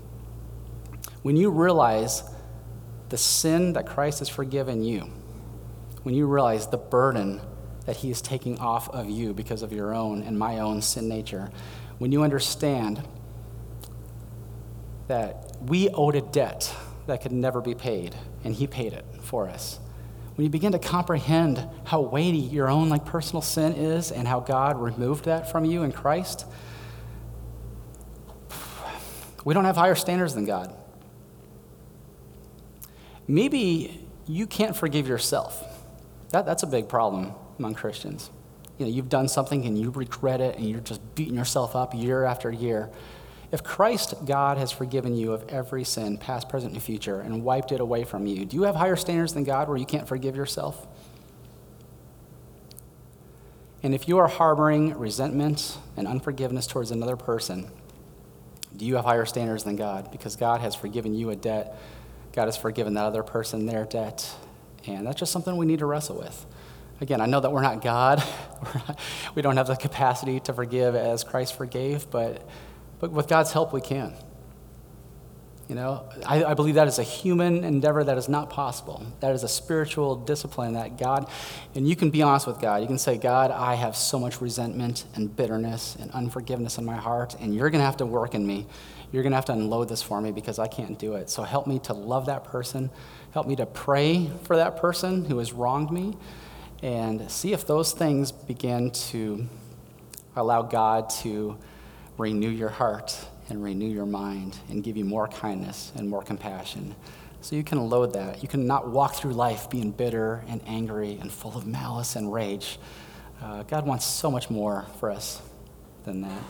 When 1.22 1.36
you 1.36 1.50
realize 1.50 2.22
the 3.08 3.16
sin 3.16 3.72
that 3.72 3.86
Christ 3.86 4.20
has 4.20 4.28
forgiven 4.28 4.82
you, 4.84 5.10
when 6.04 6.14
you 6.14 6.26
realize 6.26 6.68
the 6.68 6.78
burden 6.78 7.40
that 7.86 7.96
He 7.96 8.10
is 8.10 8.22
taking 8.22 8.58
off 8.60 8.88
of 8.90 9.10
you 9.10 9.34
because 9.34 9.62
of 9.62 9.72
your 9.72 9.94
own 9.94 10.22
and 10.22 10.38
my 10.38 10.60
own 10.60 10.80
sin 10.80 11.08
nature, 11.08 11.50
when 11.98 12.12
you 12.12 12.22
understand 12.22 13.02
that 15.08 15.56
we 15.60 15.88
owed 15.88 16.14
a 16.14 16.20
debt 16.20 16.74
that 17.06 17.20
could 17.20 17.32
never 17.32 17.60
be 17.60 17.74
paid, 17.74 18.14
and 18.44 18.54
He 18.54 18.66
paid 18.66 18.92
it 18.92 19.04
for 19.20 19.48
us. 19.48 19.80
When 20.36 20.44
you 20.44 20.50
begin 20.50 20.72
to 20.72 20.78
comprehend 20.78 21.66
how 21.84 22.00
weighty 22.00 22.38
your 22.38 22.68
own 22.68 22.88
like 22.88 23.04
personal 23.04 23.42
sin 23.42 23.72
is 23.74 24.10
and 24.10 24.26
how 24.26 24.40
God 24.40 24.80
removed 24.80 25.26
that 25.26 25.50
from 25.50 25.64
you 25.64 25.82
in 25.82 25.92
Christ, 25.92 26.46
we 29.44 29.54
don't 29.54 29.64
have 29.64 29.76
higher 29.76 29.94
standards 29.94 30.34
than 30.34 30.44
God. 30.44 30.74
Maybe 33.28 34.06
you 34.26 34.46
can't 34.46 34.76
forgive 34.76 35.06
yourself. 35.06 35.73
That, 36.34 36.46
that's 36.46 36.64
a 36.64 36.66
big 36.66 36.88
problem 36.88 37.32
among 37.60 37.74
Christians. 37.74 38.28
You 38.76 38.86
know, 38.86 38.90
you've 38.90 39.08
done 39.08 39.28
something 39.28 39.64
and 39.66 39.78
you 39.78 39.90
regret 39.90 40.40
it 40.40 40.56
and 40.56 40.68
you're 40.68 40.80
just 40.80 41.14
beating 41.14 41.36
yourself 41.36 41.76
up 41.76 41.94
year 41.94 42.24
after 42.24 42.50
year. 42.50 42.90
If 43.52 43.62
Christ, 43.62 44.14
God, 44.26 44.58
has 44.58 44.72
forgiven 44.72 45.14
you 45.14 45.32
of 45.32 45.48
every 45.48 45.84
sin, 45.84 46.18
past, 46.18 46.48
present, 46.48 46.72
and 46.72 46.82
future, 46.82 47.20
and 47.20 47.44
wiped 47.44 47.70
it 47.70 47.78
away 47.78 48.02
from 48.02 48.26
you, 48.26 48.44
do 48.44 48.56
you 48.56 48.64
have 48.64 48.74
higher 48.74 48.96
standards 48.96 49.32
than 49.32 49.44
God 49.44 49.68
where 49.68 49.76
you 49.76 49.86
can't 49.86 50.08
forgive 50.08 50.34
yourself? 50.34 50.88
And 53.84 53.94
if 53.94 54.08
you 54.08 54.18
are 54.18 54.26
harboring 54.26 54.98
resentment 54.98 55.78
and 55.96 56.08
unforgiveness 56.08 56.66
towards 56.66 56.90
another 56.90 57.14
person, 57.14 57.70
do 58.76 58.84
you 58.84 58.96
have 58.96 59.04
higher 59.04 59.24
standards 59.24 59.62
than 59.62 59.76
God? 59.76 60.10
Because 60.10 60.34
God 60.34 60.60
has 60.62 60.74
forgiven 60.74 61.14
you 61.14 61.30
a 61.30 61.36
debt, 61.36 61.78
God 62.32 62.46
has 62.46 62.56
forgiven 62.56 62.94
that 62.94 63.04
other 63.04 63.22
person 63.22 63.66
their 63.66 63.84
debt, 63.84 64.34
and 64.86 65.06
that's 65.06 65.18
just 65.18 65.32
something 65.32 65.56
we 65.56 65.66
need 65.66 65.80
to 65.80 65.86
wrestle 65.86 66.18
with. 66.18 66.46
Again, 67.00 67.20
I 67.20 67.26
know 67.26 67.40
that 67.40 67.50
we're 67.50 67.62
not 67.62 67.82
God. 67.82 68.22
we 69.34 69.42
don't 69.42 69.56
have 69.56 69.66
the 69.66 69.76
capacity 69.76 70.40
to 70.40 70.52
forgive 70.52 70.94
as 70.94 71.24
Christ 71.24 71.56
forgave, 71.56 72.10
but, 72.10 72.46
but 73.00 73.10
with 73.10 73.26
God's 73.26 73.52
help, 73.52 73.72
we 73.72 73.80
can. 73.80 74.14
You 75.68 75.74
know, 75.74 76.04
I, 76.26 76.44
I, 76.44 76.54
believe 76.54 76.74
that 76.74 76.88
is 76.88 76.98
a 76.98 77.02
human 77.02 77.64
endeavor 77.64 78.04
that 78.04 78.18
is 78.18 78.28
not 78.28 78.50
possible. 78.50 79.02
That 79.20 79.34
is 79.34 79.44
a 79.44 79.48
spiritual 79.48 80.14
discipline 80.14 80.74
that 80.74 80.98
God, 80.98 81.30
and 81.74 81.88
you 81.88 81.96
can 81.96 82.10
be 82.10 82.20
honest 82.20 82.46
with 82.46 82.60
God. 82.60 82.82
You 82.82 82.86
can 82.86 82.98
say, 82.98 83.16
God, 83.16 83.50
I 83.50 83.74
have 83.74 83.96
so 83.96 84.18
much 84.18 84.42
resentment 84.42 85.06
and 85.14 85.34
bitterness 85.34 85.96
and 85.98 86.10
unforgiveness 86.10 86.76
in 86.76 86.84
my 86.84 86.96
heart, 86.96 87.34
and 87.40 87.54
you're 87.54 87.70
going 87.70 87.80
to 87.80 87.86
have 87.86 87.96
to 87.98 88.06
work 88.06 88.34
in 88.34 88.46
me. 88.46 88.66
You're 89.10 89.22
going 89.22 89.30
to 89.30 89.36
have 89.36 89.46
to 89.46 89.52
unload 89.52 89.88
this 89.88 90.02
for 90.02 90.20
me 90.20 90.32
because 90.32 90.58
I 90.58 90.66
can't 90.66 90.98
do 90.98 91.14
it. 91.14 91.30
So 91.30 91.44
help 91.44 91.66
me 91.66 91.78
to 91.80 91.94
love 91.94 92.26
that 92.26 92.44
person 92.44 92.90
Help 93.34 93.48
me 93.48 93.56
to 93.56 93.66
pray 93.66 94.30
for 94.44 94.54
that 94.54 94.76
person 94.76 95.24
who 95.24 95.38
has 95.38 95.52
wronged 95.52 95.90
me 95.90 96.16
and 96.84 97.28
see 97.28 97.52
if 97.52 97.66
those 97.66 97.90
things 97.90 98.30
begin 98.30 98.92
to 98.92 99.48
allow 100.36 100.62
God 100.62 101.10
to 101.10 101.58
renew 102.16 102.48
your 102.48 102.68
heart 102.68 103.18
and 103.48 103.60
renew 103.60 103.88
your 103.88 104.06
mind 104.06 104.56
and 104.68 104.84
give 104.84 104.96
you 104.96 105.04
more 105.04 105.26
kindness 105.26 105.90
and 105.96 106.08
more 106.08 106.22
compassion. 106.22 106.94
So 107.40 107.56
you 107.56 107.64
can 107.64 107.90
load 107.90 108.12
that. 108.12 108.40
You 108.40 108.46
can 108.46 108.68
not 108.68 108.90
walk 108.90 109.16
through 109.16 109.32
life 109.32 109.68
being 109.68 109.90
bitter 109.90 110.44
and 110.46 110.60
angry 110.64 111.18
and 111.20 111.32
full 111.32 111.56
of 111.56 111.66
malice 111.66 112.14
and 112.14 112.32
rage. 112.32 112.78
Uh, 113.42 113.64
God 113.64 113.84
wants 113.84 114.06
so 114.06 114.30
much 114.30 114.48
more 114.48 114.86
for 115.00 115.10
us 115.10 115.42
than 116.04 116.20
that. 116.20 116.42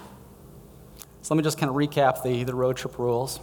So 1.23 1.35
let 1.35 1.39
me 1.39 1.45
just 1.45 1.57
kind 1.57 1.71
of 1.71 1.77
recap 1.77 2.23
the, 2.23 2.45
the 2.45 2.55
road 2.55 2.77
trip 2.77 2.99
rules. 2.99 3.41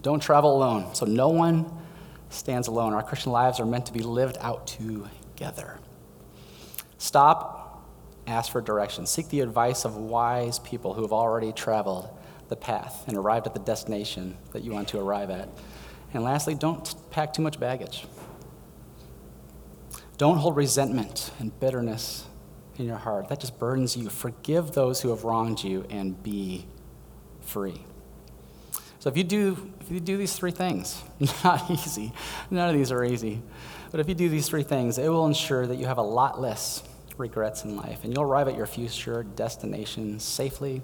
Don't 0.00 0.20
travel 0.20 0.56
alone. 0.56 0.94
So 0.94 1.04
no 1.04 1.28
one 1.28 1.70
stands 2.30 2.68
alone. 2.68 2.92
Our 2.92 3.02
Christian 3.02 3.32
lives 3.32 3.60
are 3.60 3.66
meant 3.66 3.86
to 3.86 3.92
be 3.92 4.00
lived 4.00 4.36
out 4.40 4.66
together. 4.66 5.78
Stop, 6.98 7.88
ask 8.26 8.50
for 8.50 8.60
direction. 8.60 9.06
Seek 9.06 9.28
the 9.28 9.40
advice 9.40 9.84
of 9.84 9.96
wise 9.96 10.58
people 10.58 10.94
who 10.94 11.02
have 11.02 11.12
already 11.12 11.52
traveled 11.52 12.08
the 12.48 12.56
path 12.56 13.04
and 13.06 13.16
arrived 13.16 13.46
at 13.46 13.54
the 13.54 13.60
destination 13.60 14.36
that 14.52 14.62
you 14.62 14.72
want 14.72 14.88
to 14.88 14.98
arrive 14.98 15.30
at. 15.30 15.48
And 16.14 16.24
lastly, 16.24 16.54
don't 16.54 16.94
pack 17.10 17.32
too 17.32 17.42
much 17.42 17.60
baggage. 17.60 18.06
Don't 20.16 20.38
hold 20.38 20.56
resentment 20.56 21.30
and 21.38 21.58
bitterness 21.60 22.24
in 22.76 22.86
your 22.86 22.96
heart, 22.96 23.28
that 23.28 23.40
just 23.40 23.58
burdens 23.58 23.96
you. 23.96 24.08
Forgive 24.08 24.72
those 24.72 25.00
who 25.00 25.10
have 25.10 25.24
wronged 25.24 25.62
you 25.62 25.84
and 25.90 26.20
be 26.22 26.66
free. 27.40 27.84
So 29.00 29.08
if 29.08 29.16
you 29.16 29.24
do 29.24 29.72
if 29.80 29.90
you 29.90 30.00
do 30.00 30.16
these 30.16 30.34
three 30.34 30.50
things, 30.50 31.02
not 31.44 31.70
easy. 31.70 32.12
None 32.50 32.68
of 32.68 32.74
these 32.74 32.92
are 32.92 33.04
easy. 33.04 33.42
But 33.90 34.00
if 34.00 34.08
you 34.08 34.14
do 34.14 34.28
these 34.28 34.48
three 34.48 34.62
things, 34.62 34.98
it 34.98 35.08
will 35.08 35.26
ensure 35.26 35.66
that 35.66 35.76
you 35.76 35.86
have 35.86 35.98
a 35.98 36.02
lot 36.02 36.40
less 36.40 36.82
regrets 37.16 37.64
in 37.64 37.76
life 37.76 38.04
and 38.04 38.12
you'll 38.12 38.24
arrive 38.24 38.48
at 38.48 38.56
your 38.56 38.66
future 38.66 39.22
destination 39.22 40.20
safely 40.20 40.82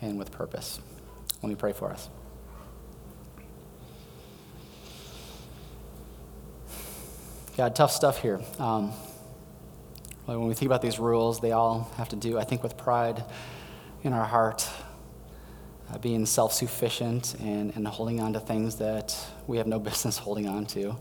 and 0.00 0.18
with 0.18 0.30
purpose. 0.32 0.80
Let 1.42 1.48
me 1.48 1.54
pray 1.54 1.72
for 1.72 1.90
us. 1.90 2.08
God, 7.56 7.76
tough 7.76 7.92
stuff 7.92 8.18
here. 8.18 8.40
Um, 8.58 8.92
when 10.24 10.46
we 10.46 10.54
think 10.54 10.66
about 10.66 10.80
these 10.80 10.98
rules, 10.98 11.40
they 11.40 11.52
all 11.52 11.90
have 11.96 12.08
to 12.10 12.16
do, 12.16 12.38
I 12.38 12.44
think, 12.44 12.62
with 12.62 12.76
pride 12.76 13.24
in 14.02 14.12
our 14.12 14.24
heart, 14.24 14.68
uh, 15.92 15.98
being 15.98 16.26
self 16.26 16.52
sufficient 16.52 17.34
and, 17.40 17.74
and 17.76 17.86
holding 17.86 18.20
on 18.20 18.32
to 18.32 18.40
things 18.40 18.76
that 18.76 19.16
we 19.46 19.58
have 19.58 19.66
no 19.66 19.78
business 19.90 20.18
holding 20.18 20.48
on 20.48 20.66
to. 20.66 20.96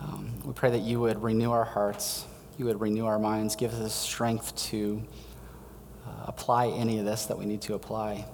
Um, 0.00 0.32
we 0.44 0.52
pray 0.52 0.70
that 0.70 0.82
you 0.82 1.00
would 1.00 1.22
renew 1.22 1.50
our 1.50 1.64
hearts, 1.64 2.24
you 2.56 2.66
would 2.66 2.80
renew 2.80 3.06
our 3.06 3.18
minds, 3.18 3.56
give 3.56 3.72
us 3.72 3.78
the 3.78 3.90
strength 3.90 4.54
to 4.70 5.02
uh, 6.06 6.10
apply 6.26 6.68
any 6.68 6.98
of 6.98 7.04
this 7.04 7.26
that 7.26 7.38
we 7.38 7.46
need 7.46 7.62
to 7.62 7.74
apply. 7.74 8.24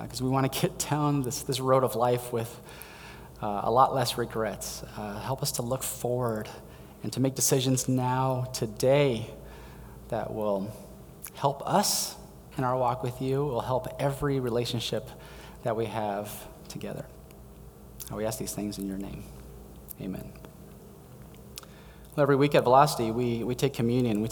Because 0.00 0.22
uh, 0.22 0.24
we 0.24 0.30
want 0.30 0.50
to 0.50 0.60
get 0.68 0.78
down 0.90 1.22
this, 1.22 1.42
this 1.42 1.60
road 1.60 1.84
of 1.84 1.96
life 1.96 2.32
with 2.32 2.60
uh, 3.42 3.62
a 3.64 3.70
lot 3.70 3.94
less 3.94 4.16
regrets. 4.16 4.84
Uh, 4.96 5.18
help 5.20 5.42
us 5.42 5.52
to 5.52 5.62
look 5.62 5.82
forward 5.82 6.48
and 7.02 7.12
to 7.12 7.20
make 7.20 7.34
decisions 7.34 7.88
now, 7.88 8.44
today, 8.52 9.28
that 10.08 10.32
will 10.32 10.72
help 11.34 11.66
us 11.66 12.14
in 12.56 12.64
our 12.64 12.76
walk 12.76 13.02
with 13.02 13.20
you, 13.22 13.44
will 13.44 13.60
help 13.60 13.88
every 13.98 14.40
relationship 14.40 15.08
that 15.62 15.76
we 15.76 15.86
have 15.86 16.30
together. 16.68 17.04
And 18.08 18.16
we 18.16 18.24
ask 18.24 18.38
these 18.38 18.52
things 18.52 18.78
in 18.78 18.86
your 18.86 18.98
name. 18.98 19.24
Amen. 20.00 20.32
Well, 22.14 22.22
every 22.22 22.36
week 22.36 22.54
at 22.54 22.64
Velocity, 22.64 23.10
we, 23.10 23.42
we 23.42 23.54
take 23.54 23.72
communion. 23.72 24.20
We 24.20 24.28